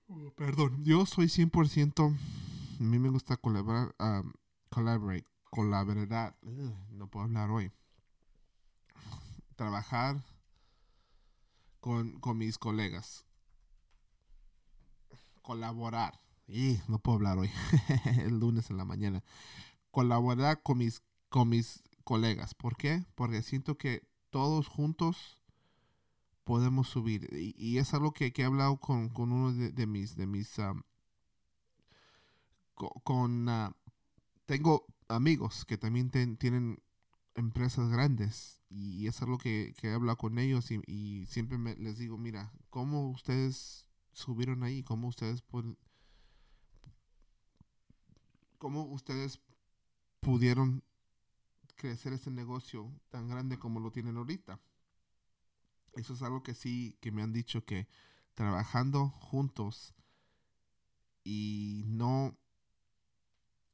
oh, 0.07 0.31
perdón, 0.35 0.83
yo 0.83 1.05
soy 1.05 1.27
100%, 1.27 2.17
a 2.79 2.83
mí 2.83 2.99
me 2.99 3.09
gusta 3.09 3.37
colaborar, 3.37 3.95
um, 3.99 4.33
collaborate, 4.69 5.27
colaborar, 5.49 6.35
no 6.91 7.07
puedo 7.07 7.25
hablar 7.25 7.49
hoy, 7.51 7.71
trabajar 9.55 10.23
con, 11.79 12.19
con 12.19 12.37
mis 12.37 12.57
colegas 12.57 13.24
colaborar. 15.45 16.19
Y 16.47 16.79
no 16.87 16.99
puedo 16.99 17.17
hablar 17.17 17.37
hoy, 17.37 17.49
el 18.17 18.39
lunes 18.39 18.69
en 18.69 18.77
la 18.77 18.85
mañana. 18.85 19.23
Colaborar 19.91 20.61
con 20.63 20.79
mis, 20.79 21.03
con 21.29 21.49
mis 21.49 21.83
colegas. 22.03 22.53
¿Por 22.55 22.75
qué? 22.75 23.05
Porque 23.15 23.41
siento 23.41 23.77
que 23.77 24.07
todos 24.31 24.67
juntos 24.67 25.39
podemos 26.43 26.89
subir. 26.89 27.29
Y, 27.31 27.77
es 27.77 27.93
algo 27.93 28.11
que, 28.11 28.33
he 28.35 28.43
hablado 28.43 28.77
con, 28.77 29.11
uno 29.15 29.53
de, 29.53 29.87
mis, 29.87 30.15
de 30.15 30.27
mis, 30.27 30.55
con, 32.73 33.49
ah, 33.49 33.75
tengo 34.45 34.85
amigos 35.07 35.65
que 35.65 35.77
también 35.77 36.09
tienen 36.09 36.81
empresas 37.35 37.89
grandes 37.89 38.61
y 38.69 39.07
es 39.07 39.21
algo 39.21 39.37
que, 39.37 39.73
que 39.77 39.89
he 39.89 39.93
hablado 39.93 40.17
con 40.17 40.39
ellos 40.39 40.71
y, 40.71 41.25
siempre 41.27 41.57
les 41.77 41.97
digo, 41.97 42.17
mira, 42.17 42.51
¿cómo 42.69 43.09
ustedes 43.09 43.84
subieron 44.15 44.63
ahí? 44.63 44.81
¿Cómo 44.81 45.09
ustedes 45.09 45.43
cómo 48.57 48.85
ustedes 48.85 49.41
pudieron 50.21 50.83
crecer 51.75 52.13
este 52.13 52.31
negocio 52.31 52.91
tan 53.09 53.27
grande 53.27 53.59
como 53.59 53.79
lo 53.79 53.91
tienen 53.91 54.17
ahorita? 54.17 54.59
Eso 55.93 56.13
es 56.13 56.21
algo 56.21 56.43
que 56.43 56.55
sí, 56.55 56.97
que 57.01 57.11
me 57.11 57.21
han 57.21 57.33
dicho 57.33 57.65
que 57.65 57.87
trabajando 58.33 59.09
juntos 59.09 59.93
y 61.23 61.83
no 61.85 62.37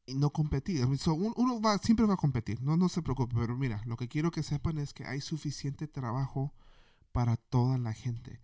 y 0.08 0.16
no 0.16 0.32
competir. 0.32 0.84
uno 0.86 1.62
va, 1.62 1.78
siempre 1.78 2.08
va 2.08 2.16
a 2.16 2.18
competir, 2.18 2.62
no, 2.62 2.78
no 2.78 2.90
se 2.90 3.04
preocupe, 3.04 3.36
pero 3.36 3.56
mira, 3.56 3.84
lo 3.86 3.96
que 3.96 4.08
quiero 4.08 4.32
que 4.32 4.44
sepan 4.44 4.80
es 4.80 4.94
que 4.94 5.06
hay 5.06 5.22
suficiente 5.22 5.88
trabajo 5.88 6.54
para 7.12 7.38
toda 7.38 7.78
la 7.78 7.94
gente 7.94 8.42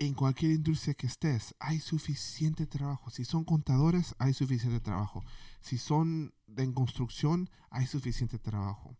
en 0.00 0.14
cualquier 0.14 0.52
industria 0.52 0.94
que 0.94 1.06
estés, 1.06 1.54
hay 1.60 1.78
suficiente 1.78 2.66
trabajo. 2.66 3.10
Si 3.10 3.26
son 3.26 3.44
contadores, 3.44 4.14
hay 4.18 4.32
suficiente 4.32 4.80
trabajo. 4.80 5.22
Si 5.60 5.76
son 5.76 6.32
de 6.46 6.72
construcción, 6.72 7.50
hay 7.68 7.86
suficiente 7.86 8.38
trabajo. 8.38 8.96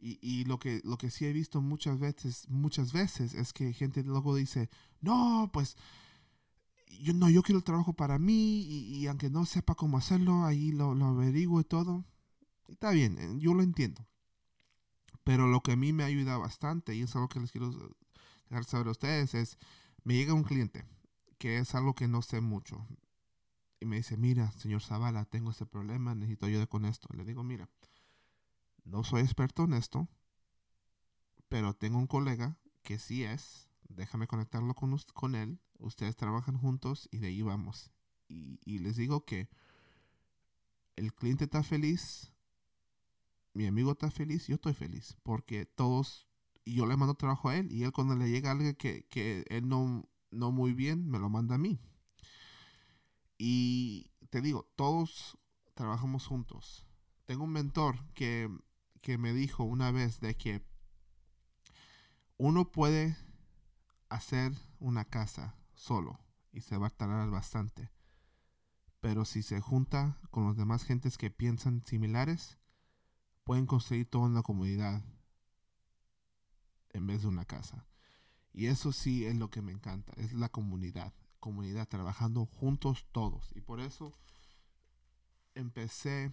Y, 0.00 0.18
y, 0.22 0.44
lo, 0.46 0.58
que, 0.58 0.80
lo 0.84 0.96
que 0.96 1.10
sí 1.10 1.26
he 1.26 1.32
visto 1.34 1.60
muchas 1.60 1.98
veces, 1.98 2.48
muchas 2.48 2.94
veces 2.94 3.34
es 3.34 3.52
que 3.52 3.74
gente 3.74 4.02
luego 4.02 4.34
dice, 4.34 4.70
no, 5.02 5.50
pues 5.52 5.76
yo 6.98 7.12
no, 7.12 7.28
yo 7.28 7.42
quiero 7.42 7.58
el 7.58 7.64
trabajo 7.64 7.92
para 7.92 8.18
mí 8.18 8.62
y, 8.62 9.06
aunque 9.06 9.28
no 9.28 9.44
sepa 9.44 9.74
cómo 9.74 9.98
hacerlo, 9.98 10.46
ahí 10.46 10.72
lo, 10.72 10.94
lo 10.94 11.06
averiguo 11.08 11.60
y 11.60 11.64
todo. 11.64 12.06
Está 12.68 12.90
bien, 12.90 13.18
eh, 13.18 13.36
yo 13.38 13.52
lo 13.52 13.62
entiendo. 13.62 14.06
Pero 15.24 15.46
lo 15.46 15.60
que 15.62 15.72
a 15.72 15.76
mí 15.76 15.92
me 15.92 16.04
ayuda 16.04 16.38
bastante, 16.38 16.94
y 16.94 17.02
es 17.02 17.14
algo 17.14 17.28
que 17.28 17.40
les 17.40 17.52
quiero 17.52 17.70
dejar 18.48 18.64
saber 18.64 18.88
a 18.88 18.92
ustedes, 18.92 19.34
es 19.34 19.58
me 20.08 20.14
llega 20.14 20.32
un 20.32 20.42
cliente 20.42 20.86
que 21.36 21.58
es 21.58 21.74
algo 21.74 21.94
que 21.94 22.08
no 22.08 22.22
sé 22.22 22.40
mucho 22.40 22.88
y 23.78 23.84
me 23.84 23.96
dice, 23.96 24.16
mira, 24.16 24.50
señor 24.52 24.80
Zavala, 24.80 25.26
tengo 25.26 25.50
este 25.50 25.66
problema, 25.66 26.14
necesito 26.14 26.46
ayuda 26.46 26.66
con 26.66 26.86
esto. 26.86 27.10
Le 27.14 27.26
digo, 27.26 27.44
mira, 27.44 27.68
no 28.84 29.04
soy 29.04 29.20
experto 29.20 29.64
en 29.64 29.74
esto, 29.74 30.08
pero 31.50 31.74
tengo 31.74 31.98
un 31.98 32.06
colega 32.06 32.56
que 32.82 32.98
sí 32.98 33.22
es, 33.22 33.68
déjame 33.90 34.26
conectarlo 34.26 34.72
con, 34.72 34.98
con 35.12 35.34
él, 35.34 35.60
ustedes 35.78 36.16
trabajan 36.16 36.56
juntos 36.56 37.06
y 37.12 37.18
de 37.18 37.26
ahí 37.26 37.42
vamos. 37.42 37.90
Y, 38.28 38.60
y 38.64 38.78
les 38.78 38.96
digo 38.96 39.26
que 39.26 39.50
el 40.96 41.12
cliente 41.12 41.44
está 41.44 41.62
feliz, 41.62 42.32
mi 43.52 43.66
amigo 43.66 43.92
está 43.92 44.10
feliz, 44.10 44.46
yo 44.46 44.54
estoy 44.54 44.72
feliz, 44.72 45.18
porque 45.22 45.66
todos 45.66 46.27
y 46.68 46.74
yo 46.74 46.84
le 46.84 46.98
mando 46.98 47.14
trabajo 47.14 47.48
a 47.48 47.56
él 47.56 47.72
y 47.72 47.84
él 47.84 47.92
cuando 47.92 48.14
le 48.14 48.30
llega 48.30 48.50
algo 48.50 48.76
que, 48.76 49.06
que 49.08 49.42
él 49.48 49.66
no, 49.70 50.06
no 50.30 50.52
muy 50.52 50.74
bien, 50.74 51.08
me 51.08 51.18
lo 51.18 51.30
manda 51.30 51.54
a 51.54 51.58
mí. 51.58 51.80
Y 53.38 54.10
te 54.28 54.42
digo, 54.42 54.70
todos 54.76 55.38
trabajamos 55.72 56.26
juntos. 56.26 56.86
Tengo 57.24 57.44
un 57.44 57.52
mentor 57.52 58.04
que, 58.12 58.54
que 59.00 59.16
me 59.16 59.32
dijo 59.32 59.64
una 59.64 59.92
vez 59.92 60.20
de 60.20 60.36
que 60.36 60.62
uno 62.36 62.70
puede 62.70 63.16
hacer 64.10 64.52
una 64.78 65.06
casa 65.06 65.56
solo 65.74 66.20
y 66.52 66.60
se 66.60 66.76
va 66.76 66.88
a 66.88 66.90
tardar 66.90 67.30
bastante. 67.30 67.90
Pero 69.00 69.24
si 69.24 69.42
se 69.42 69.58
junta 69.62 70.20
con 70.30 70.44
los 70.44 70.58
demás 70.58 70.84
gentes 70.84 71.16
que 71.16 71.30
piensan 71.30 71.82
similares, 71.86 72.58
pueden 73.42 73.64
construir 73.64 74.04
toda 74.10 74.26
una 74.26 74.42
comunidad 74.42 75.02
en 76.98 77.06
vez 77.06 77.22
de 77.22 77.28
una 77.28 77.46
casa. 77.46 77.86
Y 78.52 78.66
eso 78.66 78.92
sí 78.92 79.24
es 79.24 79.36
lo 79.36 79.50
que 79.50 79.62
me 79.62 79.72
encanta, 79.72 80.12
es 80.16 80.32
la 80.32 80.48
comunidad, 80.48 81.14
comunidad 81.40 81.88
trabajando 81.88 82.46
juntos 82.46 83.06
todos. 83.12 83.50
Y 83.54 83.60
por 83.60 83.80
eso 83.80 84.12
empecé, 85.54 86.32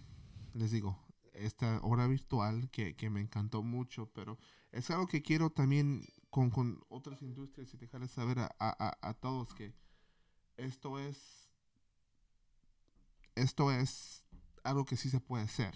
les 0.52 0.70
digo, 0.70 0.98
esta 1.32 1.80
hora 1.82 2.06
virtual 2.06 2.70
que, 2.70 2.94
me 3.10 3.20
encantó 3.20 3.62
mucho, 3.62 4.10
pero 4.12 4.38
es 4.72 4.90
algo 4.90 5.06
que 5.06 5.22
quiero 5.22 5.50
también 5.50 6.04
con, 6.30 6.50
con 6.50 6.80
otras 6.88 7.22
industrias 7.22 7.72
y 7.72 7.76
dejarles 7.76 8.10
saber 8.10 8.40
a, 8.40 8.54
a, 8.58 8.98
a, 9.00 9.14
todos 9.14 9.54
que 9.54 9.74
esto 10.56 10.98
es, 10.98 11.50
esto 13.34 13.70
es 13.70 14.24
algo 14.64 14.84
que 14.84 14.96
sí 14.96 15.10
se 15.10 15.20
puede 15.20 15.44
hacer. 15.44 15.74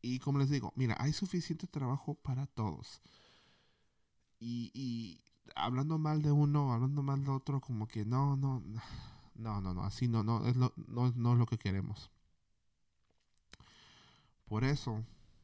Y 0.00 0.18
como 0.20 0.38
les 0.38 0.50
digo, 0.50 0.72
mira, 0.76 0.96
hay 0.98 1.12
suficiente 1.12 1.66
trabajo 1.66 2.14
para 2.14 2.46
todos 2.46 3.02
y, 4.44 5.20
hablando 5.56 5.98
mal 5.98 6.22
de 6.22 6.32
uno, 6.32 6.72
hablando 6.72 7.02
mal 7.02 7.24
de 7.24 7.30
otro, 7.30 7.60
como 7.60 7.86
que 7.86 8.04
no, 8.04 8.36
no, 8.36 8.62
no, 9.34 9.60
no, 9.60 9.74
no, 9.74 9.84
así 9.84 10.08
no, 10.08 10.22
no, 10.22 10.46
es 10.46 10.56
lo, 10.56 10.72
no, 10.88 11.12
no 11.16 11.32
es 11.32 11.38
lo 11.38 11.46
que 11.46 11.58
queremos. 11.58 12.10
Por 14.44 14.64
eso, 14.64 15.02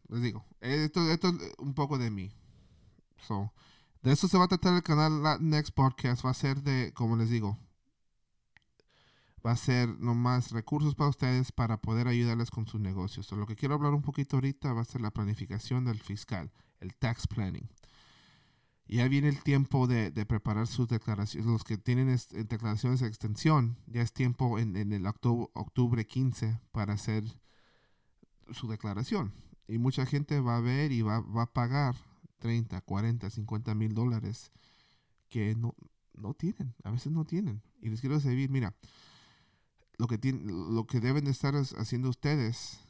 les 0.08 0.22
digo, 0.22 0.44
esto, 0.60 1.10
esto 1.10 1.28
es 1.28 1.54
un 1.58 1.74
poco 1.74 1.98
de 1.98 2.10
mí. 2.10 2.30
So, 3.26 3.52
de 4.02 4.12
eso 4.12 4.28
se 4.28 4.38
va 4.38 4.44
a 4.44 4.48
tratar 4.48 4.74
el 4.74 4.82
canal 4.82 5.38
Next 5.40 5.74
Podcast. 5.74 6.24
Va 6.24 6.30
a 6.30 6.34
ser 6.34 6.62
de, 6.62 6.92
como 6.94 7.16
les 7.16 7.30
digo, 7.30 7.58
va 9.44 9.52
a 9.52 9.56
ser 9.56 9.88
nomás 9.98 10.52
recursos 10.52 10.94
para 10.94 11.10
ustedes 11.10 11.52
para 11.52 11.80
poder 11.80 12.08
ayudarles 12.08 12.50
con 12.50 12.66
sus 12.66 12.80
negocios. 12.80 13.30
lo 13.32 13.46
que 13.46 13.56
quiero 13.56 13.74
hablar 13.74 13.94
un 13.94 14.02
poquito 14.02 14.36
ahorita 14.36 14.72
va 14.74 14.82
a 14.82 14.84
ser 14.84 15.00
la 15.00 15.10
planificación 15.10 15.84
del 15.86 16.00
fiscal, 16.00 16.52
el 16.80 16.94
tax 16.94 17.26
planning 17.26 17.68
ya 18.96 19.06
viene 19.06 19.28
el 19.28 19.40
tiempo 19.42 19.86
de, 19.86 20.10
preparar 20.26 20.66
sus 20.66 20.88
declaraciones. 20.88 21.46
Los 21.46 21.62
que 21.62 21.78
tienen 21.78 22.08
eh, 22.08 22.44
declaraciones 22.44 23.00
de 23.00 23.06
extensión, 23.06 23.76
ya 23.86 24.02
es 24.02 24.12
tiempo 24.12 24.58
en, 24.58 24.76
el 24.76 25.06
octubre, 25.06 25.48
octubre 25.54 26.04
15 26.04 26.58
para 26.72 26.94
hacer 26.94 27.22
su 28.50 28.68
declaración. 28.68 29.32
Y 29.68 29.78
mucha 29.78 30.06
gente 30.06 30.40
va 30.40 30.56
a 30.56 30.60
ver 30.60 30.90
y 30.90 31.02
va, 31.02 31.18
a 31.18 31.52
pagar 31.52 31.94
30, 32.38 32.80
40, 32.80 33.30
50 33.30 33.74
mil 33.76 33.94
dólares 33.94 34.50
que 35.28 35.54
no, 35.54 35.76
no 36.14 36.34
tienen, 36.34 36.74
a 36.82 36.90
veces 36.90 37.12
no 37.12 37.24
tienen. 37.24 37.62
Y 37.80 37.90
les 37.90 38.00
quiero 38.00 38.16
decir, 38.16 38.50
mira, 38.50 38.74
lo 39.98 40.08
que, 40.08 40.18
lo 40.32 40.84
que 40.88 40.98
deben 40.98 41.26
de 41.26 41.30
estar 41.30 41.54
haciendo 41.54 42.08
ustedes 42.08 42.80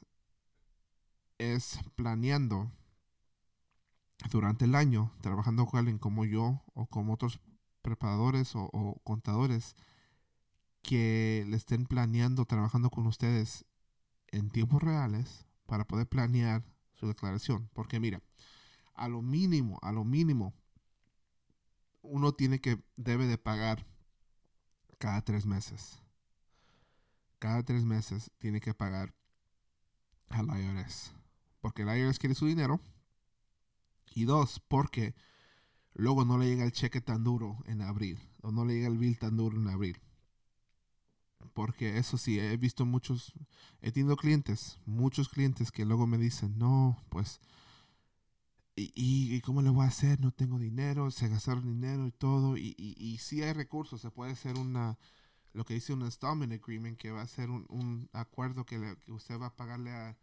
es 1.37 1.79
planeando 1.95 2.73
durante 4.29 4.65
el 4.65 4.75
año 4.75 5.13
trabajando 5.21 5.67
con 5.67 5.79
alguien 5.79 5.99
como 5.99 6.25
yo 6.25 6.63
o 6.75 6.87
como 6.87 7.15
otros 7.15 7.41
preparadores 7.83 8.53
o, 8.55 9.01
contadores 9.05 9.77
que 10.83 11.45
le 11.49 11.57
estén 11.57 11.87
planeando, 11.87 12.45
trabajando 12.45 12.91
con 12.91 13.07
ustedes 13.07 13.65
en 14.29 14.51
tiempos 14.51 14.83
reales 14.83 15.47
para 15.67 15.85
poder 15.85 16.07
planear 16.07 16.65
su 16.95 17.07
declaración. 17.07 17.69
Porque 17.73 18.01
mira, 18.01 18.23
a 18.95 19.09
lo 19.09 19.23
mínimo, 19.23 19.79
a 19.83 19.93
lo 19.93 20.05
mínimo, 20.05 20.55
uno 22.03 22.33
tiene 22.33 22.61
que, 22.61 22.83
debe 22.97 23.27
de 23.27 23.39
pagar 23.39 23.87
cada 24.99 25.23
tres 25.23 25.47
meses. 25.47 26.01
Cada 27.39 27.63
tres 27.63 27.85
meses 27.85 28.31
tiene 28.39 28.61
que 28.61 28.75
pagar 28.75 29.15
al 30.29 30.47
IRS. 30.47 31.13
Porque 31.61 31.83
el 31.83 31.89
IRS 31.89 32.19
quiere 32.19 32.35
su 32.35 32.47
dinero. 32.47 32.81
Y 34.13 34.25
dos, 34.25 34.61
porque 34.69 35.15
luego 35.95 36.25
no 36.25 36.39
le 36.39 36.47
llega 36.47 36.65
el 36.65 36.73
cheque 36.73 37.01
tan 37.01 37.25
duro 37.25 37.59
en 37.67 37.83
abril. 37.83 38.19
O 38.43 38.51
no 38.51 38.65
le 38.65 38.75
llega 38.75 38.89
el 38.89 38.99
bill 38.99 39.19
tan 39.19 39.37
duro 39.37 39.57
en 39.57 39.69
abril. 39.69 40.01
Porque 41.55 41.99
eso 41.99 42.19
sí, 42.19 42.39
he 42.39 42.57
visto 42.57 42.85
muchos, 42.87 43.33
he 43.81 43.93
tenido 43.93 44.17
clientes, 44.17 44.79
muchos 44.87 45.29
clientes 45.29 45.71
que 45.73 45.85
luego 45.85 46.07
me 46.07 46.19
dicen, 46.19 46.59
no, 46.59 47.03
pues, 47.09 47.41
¿y, 48.77 48.93
y 49.35 49.41
cómo 49.41 49.63
le 49.63 49.71
voy 49.71 49.85
a 49.85 49.89
hacer? 49.89 50.21
No 50.21 50.33
tengo 50.33 50.59
dinero, 50.59 51.11
se 51.11 51.29
gastaron 51.29 51.67
dinero 51.67 52.07
y 52.07 52.13
todo. 52.13 52.57
Y, 52.57 52.75
y, 52.79 52.95
y 52.99 53.19
sí 53.19 53.43
hay 53.43 53.53
recursos, 53.53 54.01
se 54.01 54.11
puede 54.11 54.33
hacer 54.33 54.59
una, 54.59 54.99
lo 55.53 55.65
que 55.65 55.75
dice 55.75 55.93
un 55.93 56.03
installment 56.03 56.53
agreement, 56.53 56.99
que 56.99 57.11
va 57.11 57.23
a 57.23 57.27
ser 57.27 57.51
un, 57.51 57.67
un 57.69 58.09
acuerdo 58.13 58.65
que, 58.65 58.97
que, 59.05 59.13
usted 59.13 59.39
va 59.39 59.47
a 59.47 59.57
pagarle 59.57 59.91
a, 59.91 60.17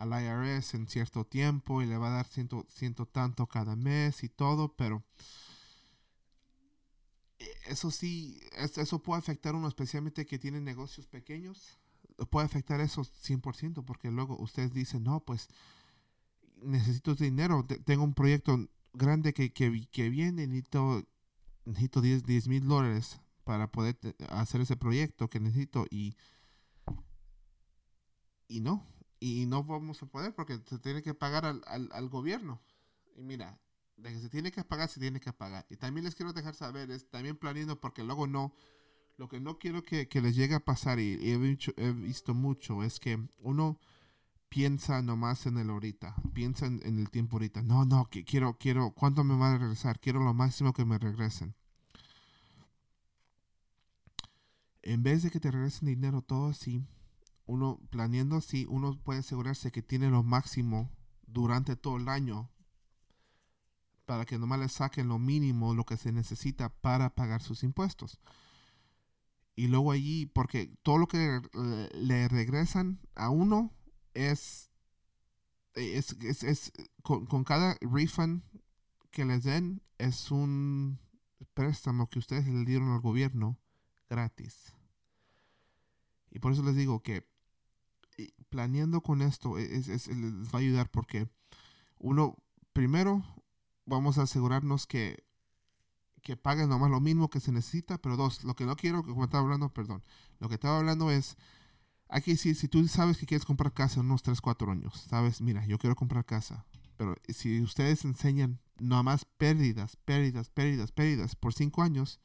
al 0.00 0.10
IRS 0.12 0.74
en 0.74 0.88
cierto 0.88 1.26
tiempo 1.26 1.82
y 1.82 1.86
le 1.86 1.98
va 1.98 2.08
a 2.08 2.16
dar 2.16 2.26
ciento, 2.26 2.66
ciento 2.70 3.04
tanto 3.04 3.46
cada 3.46 3.76
mes 3.76 4.24
y 4.24 4.30
todo, 4.30 4.74
pero 4.74 5.04
eso 7.66 7.90
sí, 7.90 8.40
eso 8.56 9.02
puede 9.02 9.18
afectar 9.18 9.54
a 9.54 9.58
uno, 9.58 9.68
especialmente 9.68 10.24
que 10.24 10.38
tiene 10.38 10.60
negocios 10.60 11.06
pequeños. 11.06 11.78
Puede 12.30 12.46
afectar 12.46 12.80
eso 12.80 13.02
100%, 13.02 13.84
porque 13.84 14.10
luego 14.10 14.38
ustedes 14.40 14.72
dicen, 14.72 15.04
no, 15.04 15.20
pues 15.20 15.48
necesito 16.62 17.14
dinero, 17.14 17.66
tengo 17.84 18.04
un 18.04 18.14
proyecto 18.14 18.68
grande 18.94 19.34
que, 19.34 19.52
que, 19.52 19.86
que 19.90 20.08
viene, 20.08 20.46
necesito, 20.46 21.06
necesito 21.66 22.00
10 22.00 22.48
mil 22.48 22.66
dólares 22.66 23.20
para 23.44 23.70
poder 23.70 23.98
hacer 24.30 24.62
ese 24.62 24.76
proyecto 24.76 25.28
que 25.28 25.40
necesito 25.40 25.86
y, 25.90 26.16
y 28.48 28.60
no, 28.60 28.86
y 29.20 29.44
no 29.46 29.62
vamos 29.62 30.02
a 30.02 30.06
poder 30.06 30.34
porque 30.34 30.58
se 30.66 30.78
tiene 30.78 31.02
que 31.02 31.14
pagar 31.14 31.44
al, 31.44 31.62
al, 31.66 32.08
gobierno. 32.08 32.60
Y 33.14 33.22
mira, 33.22 33.60
de 33.98 34.12
que 34.12 34.18
se 34.18 34.30
tiene 34.30 34.50
que 34.50 34.64
pagar, 34.64 34.88
se 34.88 34.98
tiene 34.98 35.20
que 35.20 35.32
pagar. 35.32 35.66
Y 35.68 35.76
también 35.76 36.04
les 36.04 36.14
quiero 36.14 36.32
dejar 36.32 36.54
saber, 36.54 36.90
es 36.90 37.08
también 37.10 37.36
planeando, 37.36 37.78
porque 37.78 38.02
luego 38.02 38.26
no, 38.26 38.54
lo 39.18 39.28
que 39.28 39.38
no 39.38 39.58
quiero 39.58 39.82
que, 39.82 40.08
les 40.22 40.34
llegue 40.34 40.54
a 40.54 40.64
pasar, 40.64 40.98
y, 40.98 41.18
he, 41.30 41.92
visto 41.92 42.32
mucho, 42.32 42.82
es 42.82 42.98
que 42.98 43.22
uno 43.38 43.78
piensa 44.48 45.02
nomás 45.02 45.44
en 45.44 45.58
el 45.58 45.68
ahorita, 45.68 46.16
piensa 46.32 46.64
en, 46.66 46.98
el 46.98 47.10
tiempo 47.10 47.36
ahorita. 47.36 47.62
No, 47.62 47.84
no, 47.84 48.08
que 48.08 48.24
quiero, 48.24 48.56
quiero, 48.58 48.92
¿cuánto 48.92 49.22
me 49.22 49.36
va 49.36 49.52
a 49.52 49.58
regresar? 49.58 50.00
Quiero 50.00 50.20
lo 50.20 50.32
máximo 50.32 50.72
que 50.72 50.86
me 50.86 50.98
regresen. 50.98 51.54
En 54.82 55.02
vez 55.02 55.22
de 55.22 55.30
que 55.30 55.40
te 55.40 55.50
regresen 55.50 55.88
dinero 55.88 56.22
todo 56.22 56.48
así, 56.48 56.82
uno 57.50 57.80
planeando 57.90 58.36
así, 58.36 58.64
uno 58.68 58.96
puede 59.02 59.20
asegurarse 59.20 59.72
que 59.72 59.82
tiene 59.82 60.08
lo 60.08 60.22
máximo 60.22 60.88
durante 61.26 61.74
todo 61.74 61.96
el 61.96 62.08
año 62.08 62.48
para 64.06 64.24
que 64.24 64.38
nomás 64.38 64.60
le 64.60 64.68
saquen 64.68 65.08
lo 65.08 65.18
mínimo, 65.18 65.74
lo 65.74 65.84
que 65.84 65.96
se 65.96 66.12
necesita 66.12 66.68
para 66.68 67.14
pagar 67.14 67.42
sus 67.42 67.64
impuestos. 67.64 68.20
Y 69.56 69.66
luego 69.66 69.90
allí, 69.90 70.26
porque 70.26 70.72
todo 70.82 70.98
lo 70.98 71.08
que 71.08 71.40
le 71.94 72.28
regresan 72.28 73.00
a 73.14 73.30
uno 73.30 73.72
es, 74.14 74.70
es, 75.74 76.12
es, 76.22 76.72
con, 77.02 77.26
con, 77.26 77.44
cada 77.44 77.76
refund 77.80 78.42
que 79.10 79.24
les 79.24 79.42
den, 79.42 79.82
es 79.98 80.30
un 80.30 81.00
préstamo 81.54 82.08
que 82.08 82.20
ustedes 82.20 82.46
le 82.46 82.64
dieron 82.64 82.92
al 82.92 83.00
gobierno 83.00 83.58
gratis. 84.08 84.72
Y 86.30 86.38
por 86.38 86.52
eso 86.52 86.62
les 86.62 86.76
digo 86.76 87.02
que 87.02 87.29
planeando 88.48 89.00
con 89.00 89.22
esto 89.22 89.58
es, 89.58 89.88
es, 89.88 90.08
les 90.08 90.48
va 90.48 90.54
a 90.54 90.58
ayudar 90.58 90.90
porque 90.90 91.28
uno, 91.98 92.36
primero, 92.72 93.22
vamos 93.86 94.18
a 94.18 94.22
asegurarnos 94.22 94.86
que, 94.86 95.24
que 96.22 96.36
paguen 96.36 96.68
nomás 96.68 96.90
lo 96.90 97.00
mismo 97.00 97.28
que 97.28 97.40
se 97.40 97.52
necesita, 97.52 97.98
pero 97.98 98.16
dos, 98.16 98.44
lo 98.44 98.54
que 98.54 98.64
no 98.64 98.76
quiero, 98.76 99.02
como 99.02 99.24
estaba 99.24 99.42
hablando, 99.42 99.72
perdón, 99.72 100.02
lo 100.38 100.48
que 100.48 100.54
estaba 100.54 100.78
hablando 100.78 101.10
es, 101.10 101.36
que 102.24 102.32
decir, 102.32 102.56
si 102.56 102.68
tú 102.68 102.86
sabes 102.88 103.18
que 103.18 103.26
quieres 103.26 103.44
comprar 103.44 103.72
casa 103.72 104.00
en 104.00 104.06
unos 104.06 104.22
3, 104.22 104.40
4 104.40 104.72
años, 104.72 104.94
sabes, 105.08 105.40
mira, 105.40 105.64
yo 105.66 105.78
quiero 105.78 105.94
comprar 105.94 106.24
casa, 106.24 106.66
pero 106.96 107.14
si 107.28 107.62
ustedes 107.62 108.04
enseñan 108.04 108.60
nomás 108.78 109.24
pérdidas, 109.24 109.96
pérdidas, 109.96 110.50
pérdidas, 110.50 110.92
pérdidas 110.92 111.36
por 111.36 111.54
5 111.54 111.82
años, 111.82 112.20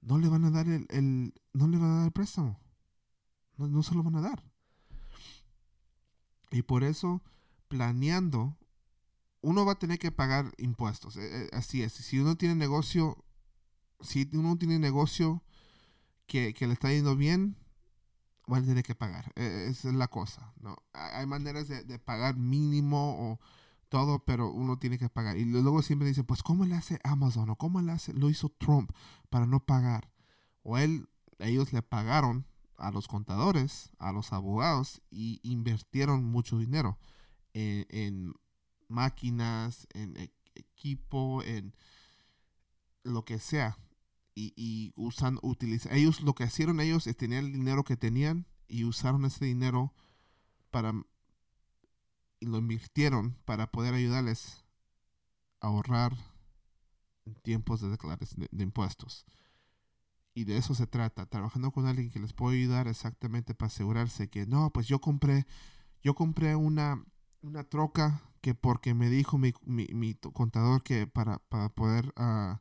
no 0.00 0.18
le 0.18 0.28
van 0.28 0.44
a 0.44 0.50
dar 0.50 0.68
el, 0.68 0.86
el, 0.90 1.34
no 1.52 1.68
le 1.68 1.78
van 1.78 1.90
a 1.90 1.96
dar 1.98 2.06
el 2.06 2.12
préstamo. 2.12 2.58
No, 3.56 3.68
no 3.68 3.82
se 3.82 3.94
lo 3.94 4.02
van 4.02 4.16
a 4.16 4.20
dar. 4.20 4.51
Y 6.52 6.62
por 6.62 6.84
eso, 6.84 7.22
planeando 7.68 8.56
uno 9.42 9.64
va 9.66 9.72
a 9.72 9.78
tener 9.78 9.98
que 9.98 10.12
pagar 10.12 10.52
impuestos. 10.56 11.16
Eh, 11.16 11.44
eh, 11.44 11.50
así 11.52 11.82
es. 11.82 11.92
Si 11.92 12.18
uno 12.18 12.36
tiene 12.36 12.54
negocio, 12.54 13.24
si 14.00 14.30
uno 14.32 14.56
tiene 14.56 14.78
negocio 14.78 15.42
que, 16.26 16.54
le 16.58 16.72
está 16.72 16.90
yendo 16.90 17.16
bien, 17.16 17.56
va 18.50 18.58
a 18.58 18.62
tener 18.62 18.84
que 18.84 18.94
pagar. 18.94 19.32
E, 19.34 19.66
esa 19.68 19.88
es 19.88 19.94
la 19.94 20.08
cosa. 20.08 20.54
¿no? 20.60 20.76
Hay 20.92 21.26
maneras 21.26 21.68
de, 21.68 21.98
pagar 21.98 22.36
mínimo 22.36 23.16
o 23.18 23.40
todo, 23.88 24.24
pero 24.24 24.50
uno 24.50 24.78
tiene 24.78 24.96
que 24.96 25.08
pagar. 25.08 25.36
Y 25.36 25.44
luego 25.44 25.82
siempre 25.82 26.08
dicen, 26.08 26.24
pues, 26.24 26.42
¿cómo 26.42 26.64
le 26.64 26.76
hace 26.76 27.00
Amazon? 27.02 27.50
¿O 27.50 27.56
cómo 27.56 27.82
le 27.82 27.92
hace, 27.92 28.14
lo 28.14 28.30
hizo 28.30 28.48
Trump 28.48 28.92
para 29.28 29.46
no 29.46 29.60
pagar? 29.66 30.08
O 30.62 30.78
él, 30.78 31.08
ellos 31.38 31.72
le 31.72 31.82
pagaron 31.82 32.46
a 32.82 32.90
los 32.90 33.08
contadores, 33.08 33.90
a 33.98 34.12
los 34.12 34.32
abogados, 34.32 35.00
y 35.10 35.40
invirtieron 35.42 36.24
mucho 36.24 36.58
dinero 36.58 36.98
en 37.54 38.34
máquinas, 38.88 39.86
en 39.94 40.16
e-, 40.16 40.32
equipo, 40.54 41.42
en 41.42 41.74
lo 43.02 43.24
que 43.24 43.38
sea. 43.38 43.78
Y, 44.34 44.54
y 44.56 44.92
usan, 44.96 45.38
ellos 45.90 46.20
lo 46.22 46.34
que 46.34 46.44
hicieron 46.44 46.80
ellos 46.80 47.06
es 47.06 47.16
tener 47.16 47.44
el 47.44 47.52
dinero 47.52 47.84
que 47.84 47.96
tenían 47.96 48.46
y 48.66 48.84
usaron 48.84 49.26
ese 49.26 49.44
dinero 49.44 49.92
para 50.70 50.94
y 52.42 52.46
lo 52.46 52.58
invirtieron 52.58 53.36
para 53.44 53.70
poder 53.70 53.94
ayudarles 53.94 54.64
a 55.60 55.68
ahorrar 55.68 56.16
en 57.24 57.34
tiempos 57.36 57.80
de 57.80 57.88
declaración 57.88 58.48
de, 58.50 58.62
impuestos. 58.64 59.24
Y 60.34 60.44
de 60.44 60.56
eso 60.56 60.74
se 60.74 60.86
trata, 60.86 61.26
trabajando 61.26 61.70
con 61.70 61.86
alguien 61.86 62.10
que 62.10 62.18
les 62.18 62.32
puede 62.32 62.56
ayudar 62.58 62.88
exactamente 62.88 63.54
para 63.54 63.66
asegurarse 63.66 64.28
que 64.28 64.46
no, 64.46 64.70
pues 64.70 64.86
yo 64.86 65.00
compré, 65.00 65.46
yo 66.02 66.14
compré 66.14 66.56
una, 66.56 67.04
una 67.42 67.64
troca 67.64 68.22
que 68.40 68.54
porque 68.54 68.94
me 68.94 69.10
dijo 69.10 69.38
mi, 69.38 69.52
mi, 69.64 70.14
contador 70.14 70.82
que 70.82 71.06
para, 71.06 71.38
para 71.48 71.68
poder 71.68 72.12
uh, 72.16 72.56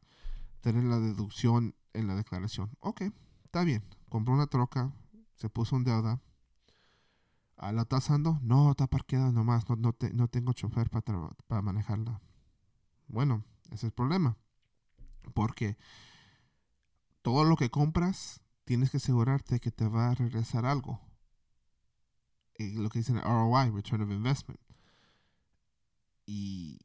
tener 0.61 0.83
la 0.83 0.99
deducción 0.99 1.75
en 1.93 2.07
la 2.07 2.15
declaración. 2.15 2.69
Ok, 2.79 3.03
está 3.45 3.63
bien. 3.63 3.83
Compró 4.09 4.33
una 4.33 4.47
troca, 4.47 4.93
se 5.35 5.49
puso 5.49 5.75
en 5.75 5.83
deuda. 5.83 6.21
¿A 7.57 7.71
¿La 7.71 7.83
está 7.83 7.97
usando? 7.97 8.39
No, 8.41 8.71
está 8.71 8.87
parqueada 8.87 9.31
nomás. 9.31 9.67
No, 9.69 9.75
no, 9.75 9.95
no 10.13 10.27
tengo 10.27 10.53
chofer 10.53 10.89
para, 10.89 11.29
para 11.47 11.61
manejarla. 11.61 12.21
Bueno, 13.07 13.43
ese 13.65 13.75
es 13.75 13.83
el 13.85 13.91
problema. 13.91 14.37
Porque 15.33 15.77
todo 17.21 17.43
lo 17.43 17.55
que 17.55 17.69
compras, 17.69 18.41
tienes 18.63 18.91
que 18.91 18.97
asegurarte 18.97 19.59
que 19.59 19.71
te 19.71 19.87
va 19.87 20.09
a 20.09 20.15
regresar 20.15 20.65
algo. 20.65 20.99
Y 22.57 22.75
lo 22.75 22.89
que 22.89 22.99
dicen 22.99 23.21
ROI, 23.21 23.71
Return 23.71 24.03
of 24.03 24.11
Investment. 24.11 24.59
Y 26.25 26.79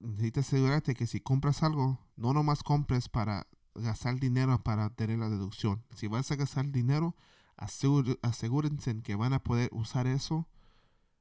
necesitas 0.00 0.48
asegurarte 0.48 0.94
que 0.94 1.06
si 1.06 1.20
compras 1.20 1.62
algo, 1.62 1.98
no 2.16 2.32
nomás 2.32 2.62
compres 2.62 3.08
para 3.08 3.46
gastar 3.74 4.18
dinero 4.18 4.62
para 4.62 4.90
tener 4.90 5.18
la 5.18 5.28
deducción. 5.28 5.84
Si 5.94 6.08
vas 6.08 6.30
a 6.30 6.36
gastar 6.36 6.70
dinero, 6.70 7.16
asegúrense 7.56 9.02
que 9.02 9.14
van 9.14 9.32
a 9.32 9.42
poder 9.42 9.70
usar 9.72 10.06
eso 10.06 10.48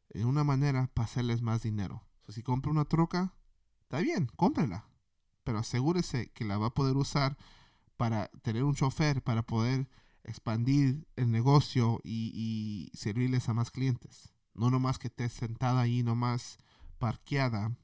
en 0.10 0.28
una 0.28 0.43
manera 0.43 0.88
para 0.93 1.06
hacerles 1.06 1.41
más 1.41 1.62
dinero. 1.62 2.04
si 2.28 2.43
compra 2.43 2.71
una 2.71 2.86
troca, 2.86 3.34
está 3.84 4.00
bien, 4.00 4.28
cómprela. 4.36 4.88
Pero 5.43 5.60
asegúrese 5.60 6.32
que 6.32 6.45
la 6.45 6.58
va 6.58 6.67
a 6.67 6.74
poder 6.74 6.95
usar 6.97 7.38
para 8.02 8.30
tener 8.42 8.64
un 8.64 8.74
chofer, 8.74 9.22
para 9.22 9.44
poder 9.44 9.88
expandir 10.24 11.06
el 11.18 11.30
negocio 11.30 12.02
y, 12.04 12.90
servirles 12.96 13.48
a 13.48 13.54
más 13.54 13.70
clientes. 13.70 14.34
No 14.56 14.72
nomás 14.72 14.98
que 14.98 15.08
estés 15.08 15.34
sentada 15.34 15.82
ahí 15.82 16.02
nomás 16.02 16.58
parqueada 16.98 17.78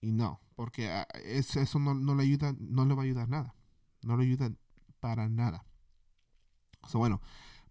Y 0.00 0.12
no, 0.12 0.40
porque 0.54 0.90
ah, 0.90 1.06
eso, 1.22 1.60
eso 1.60 1.78
no, 1.78 1.92
no, 1.92 2.14
le 2.14 2.22
ayuda, 2.22 2.54
no 2.58 2.86
le 2.86 2.94
va 2.94 3.02
a 3.02 3.04
ayudar 3.04 3.28
nada. 3.28 3.54
No 4.00 4.16
le 4.16 4.24
ayuda 4.24 4.50
para 5.00 5.28
nada. 5.28 5.66
So, 6.88 6.98
bueno, 6.98 7.20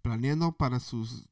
planeando 0.04 0.52
para 0.52 0.80
sus 0.80 1.28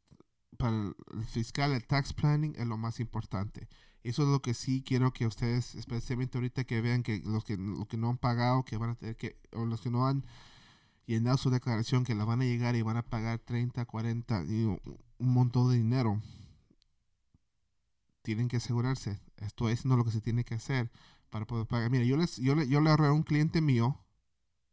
para 0.57 0.77
el 0.77 1.25
fiscal, 1.27 1.73
el 1.73 1.85
tax 1.85 2.13
planning 2.13 2.55
es 2.57 2.65
lo 2.65 2.75
más 2.75 2.99
importante. 2.99 3.69
Eso 4.03 4.23
es 4.23 4.29
lo 4.29 4.41
que 4.41 4.53
sí 4.53 4.83
quiero 4.83 5.13
que 5.13 5.27
ustedes, 5.27 5.75
especialmente 5.75 6.37
ahorita 6.37 6.63
que 6.63 6.81
vean 6.81 7.03
que 7.03 7.19
los 7.19 7.43
que, 7.43 7.57
los 7.57 7.87
que 7.87 7.97
no 7.97 8.09
han 8.09 8.17
pagado, 8.17 8.65
que 8.65 8.77
van 8.77 8.91
a 8.91 8.95
tener 8.95 9.15
que, 9.15 9.37
o 9.53 9.65
los 9.65 9.81
que 9.81 9.91
no 9.91 10.07
han 10.07 10.25
llenado 11.05 11.37
su 11.37 11.49
declaración, 11.49 12.03
que 12.03 12.15
la 12.15 12.25
van 12.25 12.41
a 12.41 12.45
llegar 12.45 12.75
y 12.75 12.81
van 12.81 12.97
a 12.97 13.03
pagar 13.03 13.39
30, 13.39 13.85
40, 13.85 14.43
y 14.45 14.63
un 14.63 14.79
montón 15.19 15.69
de 15.69 15.77
dinero. 15.77 16.21
Tienen 18.23 18.47
que 18.47 18.57
asegurarse. 18.57 19.19
Esto 19.37 19.69
es 19.69 19.85
no 19.85 19.97
lo 19.97 20.05
que 20.05 20.11
se 20.11 20.21
tiene 20.21 20.43
que 20.43 20.55
hacer 20.55 20.91
para 21.29 21.45
poder 21.45 21.67
pagar. 21.67 21.89
Mira, 21.91 22.03
yo, 22.05 22.17
les, 22.17 22.37
yo, 22.37 22.55
le, 22.55 22.67
yo 22.67 22.81
le 22.81 22.89
ahorré 22.89 23.07
a 23.07 23.13
un 23.13 23.23
cliente 23.23 23.61
mío 23.61 23.99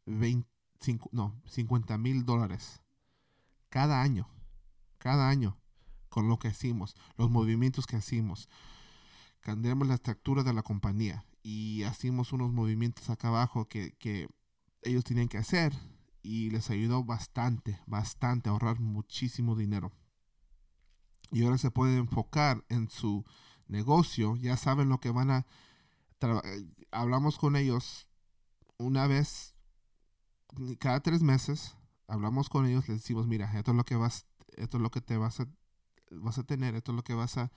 25, 0.06 1.10
no, 1.12 1.40
50 1.46 1.98
mil 1.98 2.24
dólares 2.24 2.80
cada 3.68 4.00
año. 4.02 4.28
Cada 4.98 5.28
año 5.28 5.58
con 6.08 6.28
lo 6.28 6.38
que 6.38 6.48
hacemos, 6.48 6.96
los 7.16 7.30
movimientos 7.30 7.86
que 7.86 7.96
hacemos. 7.96 8.48
Cambiamos 9.40 9.88
la 9.88 9.94
estructura 9.94 10.42
de 10.42 10.52
la 10.52 10.62
compañía 10.62 11.24
y 11.42 11.84
hacemos 11.84 12.32
unos 12.32 12.52
movimientos 12.52 13.08
acá 13.10 13.28
abajo 13.28 13.68
que, 13.68 13.92
que 13.98 14.28
ellos 14.82 15.04
tienen 15.04 15.28
que 15.28 15.38
hacer 15.38 15.72
y 16.22 16.50
les 16.50 16.70
ayudó 16.70 17.04
bastante, 17.04 17.80
bastante 17.86 18.48
a 18.48 18.52
ahorrar 18.52 18.80
muchísimo 18.80 19.56
dinero. 19.56 19.92
Y 21.30 21.44
ahora 21.44 21.58
se 21.58 21.70
pueden 21.70 21.98
enfocar 21.98 22.64
en 22.68 22.88
su 22.88 23.24
negocio, 23.66 24.36
ya 24.36 24.56
saben 24.56 24.88
lo 24.88 24.98
que 24.98 25.10
van 25.10 25.30
a... 25.30 25.46
Hablamos 26.90 27.38
con 27.38 27.54
ellos 27.54 28.08
una 28.78 29.06
vez 29.06 29.58
cada 30.78 31.00
tres 31.00 31.22
meses, 31.22 31.76
hablamos 32.06 32.48
con 32.48 32.66
ellos, 32.66 32.88
les 32.88 32.98
decimos, 32.98 33.26
mira, 33.26 33.52
esto 33.56 33.72
es 33.72 33.76
lo 33.76 33.84
que 33.84 33.96
vas, 33.96 34.26
esto 34.56 34.78
es 34.78 34.82
lo 34.82 34.90
que 34.90 35.00
te 35.00 35.16
vas 35.16 35.40
a, 35.40 35.48
vas 36.10 36.38
a 36.38 36.44
tener, 36.44 36.74
esto 36.74 36.92
es 36.92 36.96
lo 36.96 37.04
que 37.04 37.14
vas 37.14 37.36
a 37.36 37.52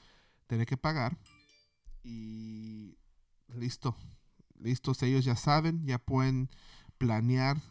tener 0.47 0.65
que 0.65 0.77
pagar. 0.77 1.17
Y 2.03 2.97
listo, 3.47 3.95
listos, 4.59 5.03
ellos 5.03 5.25
ya 5.25 5.35
saben, 5.35 5.85
ya 5.85 5.99
pueden 5.99 6.49
planear 6.97 7.61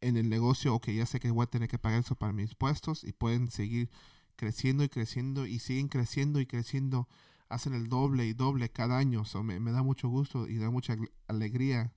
en 0.00 0.16
el 0.16 0.28
negocio, 0.28 0.74
ok, 0.74 0.88
ya 0.90 1.06
sé 1.06 1.20
que 1.20 1.30
voy 1.30 1.44
a 1.44 1.50
tener 1.50 1.68
que 1.68 1.78
pagar 1.78 2.00
eso 2.00 2.16
para 2.16 2.32
mis 2.32 2.50
impuestos 2.50 3.04
y 3.04 3.12
pueden 3.12 3.50
seguir 3.50 3.90
creciendo 4.36 4.82
y 4.82 4.88
creciendo 4.88 5.46
y 5.46 5.60
siguen 5.60 5.88
creciendo 5.88 6.40
y 6.40 6.46
creciendo, 6.46 7.08
hacen 7.48 7.74
el 7.74 7.88
doble 7.88 8.26
y 8.26 8.32
doble 8.32 8.70
cada 8.70 8.98
año, 8.98 9.24
so 9.24 9.42
me, 9.42 9.58
da 9.60 9.82
mucho 9.82 10.08
gusto 10.08 10.48
y 10.48 10.56
da 10.56 10.70
mucha 10.70 10.96
alegría 11.28 11.92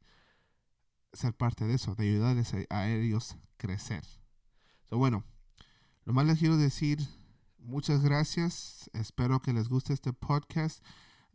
ser 1.13 1.33
parte 1.33 1.65
de 1.65 1.75
eso, 1.75 1.95
de 1.95 2.09
ayudarles 2.09 2.53
a, 2.69 2.89
ellos 2.89 3.37
crecer. 3.57 4.03
So, 4.83 4.97
bueno, 4.97 5.23
lo 6.03 6.13
más 6.13 6.27
les 6.27 6.37
quiero 6.37 6.57
decir, 6.57 6.99
muchas 7.57 8.03
gracias, 8.03 8.91
espero 8.93 9.41
que 9.41 9.53
les 9.53 9.67
guste 9.67 9.93
este 9.93 10.13
podcast. 10.13 10.85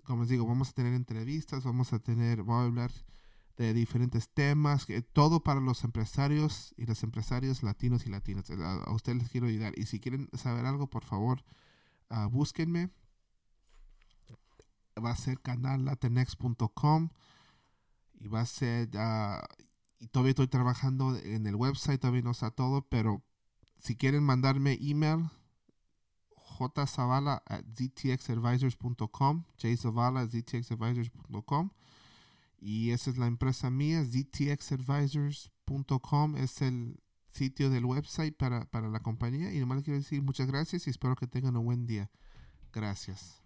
Como 0.04 0.22
les 0.22 0.30
digo, 0.30 0.46
vamos 0.46 0.70
a 0.70 0.72
tener 0.72 0.94
entrevistas, 0.94 1.64
vamos 1.64 1.92
a 1.92 1.98
tener, 1.98 2.38
vamos 2.42 2.62
a 2.62 2.66
hablar 2.66 2.92
de 3.56 3.74
diferentes 3.74 4.30
temas, 4.30 4.86
todo 5.12 5.42
para 5.42 5.60
los 5.60 5.84
empresarios 5.84 6.74
y 6.78 6.86
los 6.86 7.02
empresarios 7.02 7.62
latinos 7.62 8.06
y 8.06 8.10
latinas. 8.10 8.50
A, 8.50 8.90
ustedes 8.92 9.18
les 9.18 9.28
quiero 9.28 9.48
ayudar. 9.48 9.74
Y 9.76 9.84
si 9.84 10.00
quieren 10.00 10.30
saber 10.32 10.64
algo, 10.64 10.88
por 10.88 11.04
favor, 11.04 11.44
uh, 12.10 12.28
búsquenme. 12.30 12.88
Va 15.02 15.10
a 15.10 15.16
ser 15.16 15.40
canallatinex.com 15.40 17.10
y 18.14 18.28
va 18.28 18.40
a 18.40 18.46
ser, 18.46 18.88
uh, 18.96 19.44
y 19.98 20.06
todavía 20.08 20.30
estoy 20.30 20.48
trabajando 20.48 21.16
en 21.18 21.46
el 21.46 21.54
website, 21.54 22.00
todavía 22.00 22.22
no 22.22 22.30
está 22.30 22.50
todo, 22.50 22.86
pero 22.88 23.22
si 23.78 23.94
quieren 23.94 24.22
mandarme 24.22 24.78
email, 24.80 25.30
jzavala 26.68 27.42
at 27.46 27.64
ztxadvisors.com, 27.74 29.44
jzavala 29.58 30.20
at 30.22 30.30
ztxadvisors.com. 30.30 31.70
Y 32.60 32.90
esa 32.90 33.10
es 33.10 33.16
la 33.16 33.26
empresa 33.26 33.70
mía, 33.70 34.04
ztxadvisors.com 34.04 36.36
es 36.36 36.60
el 36.60 37.00
sitio 37.30 37.70
del 37.70 37.86
website 37.86 38.36
para, 38.36 38.66
para 38.66 38.88
la 38.88 39.00
compañía. 39.00 39.52
Y 39.52 39.60
nomás 39.60 39.76
les 39.76 39.84
quiero 39.84 39.98
decir 39.98 40.22
muchas 40.22 40.46
gracias 40.46 40.86
y 40.86 40.90
espero 40.90 41.16
que 41.16 41.26
tengan 41.26 41.56
un 41.56 41.64
buen 41.64 41.86
día. 41.86 42.10
Gracias. 42.72 43.39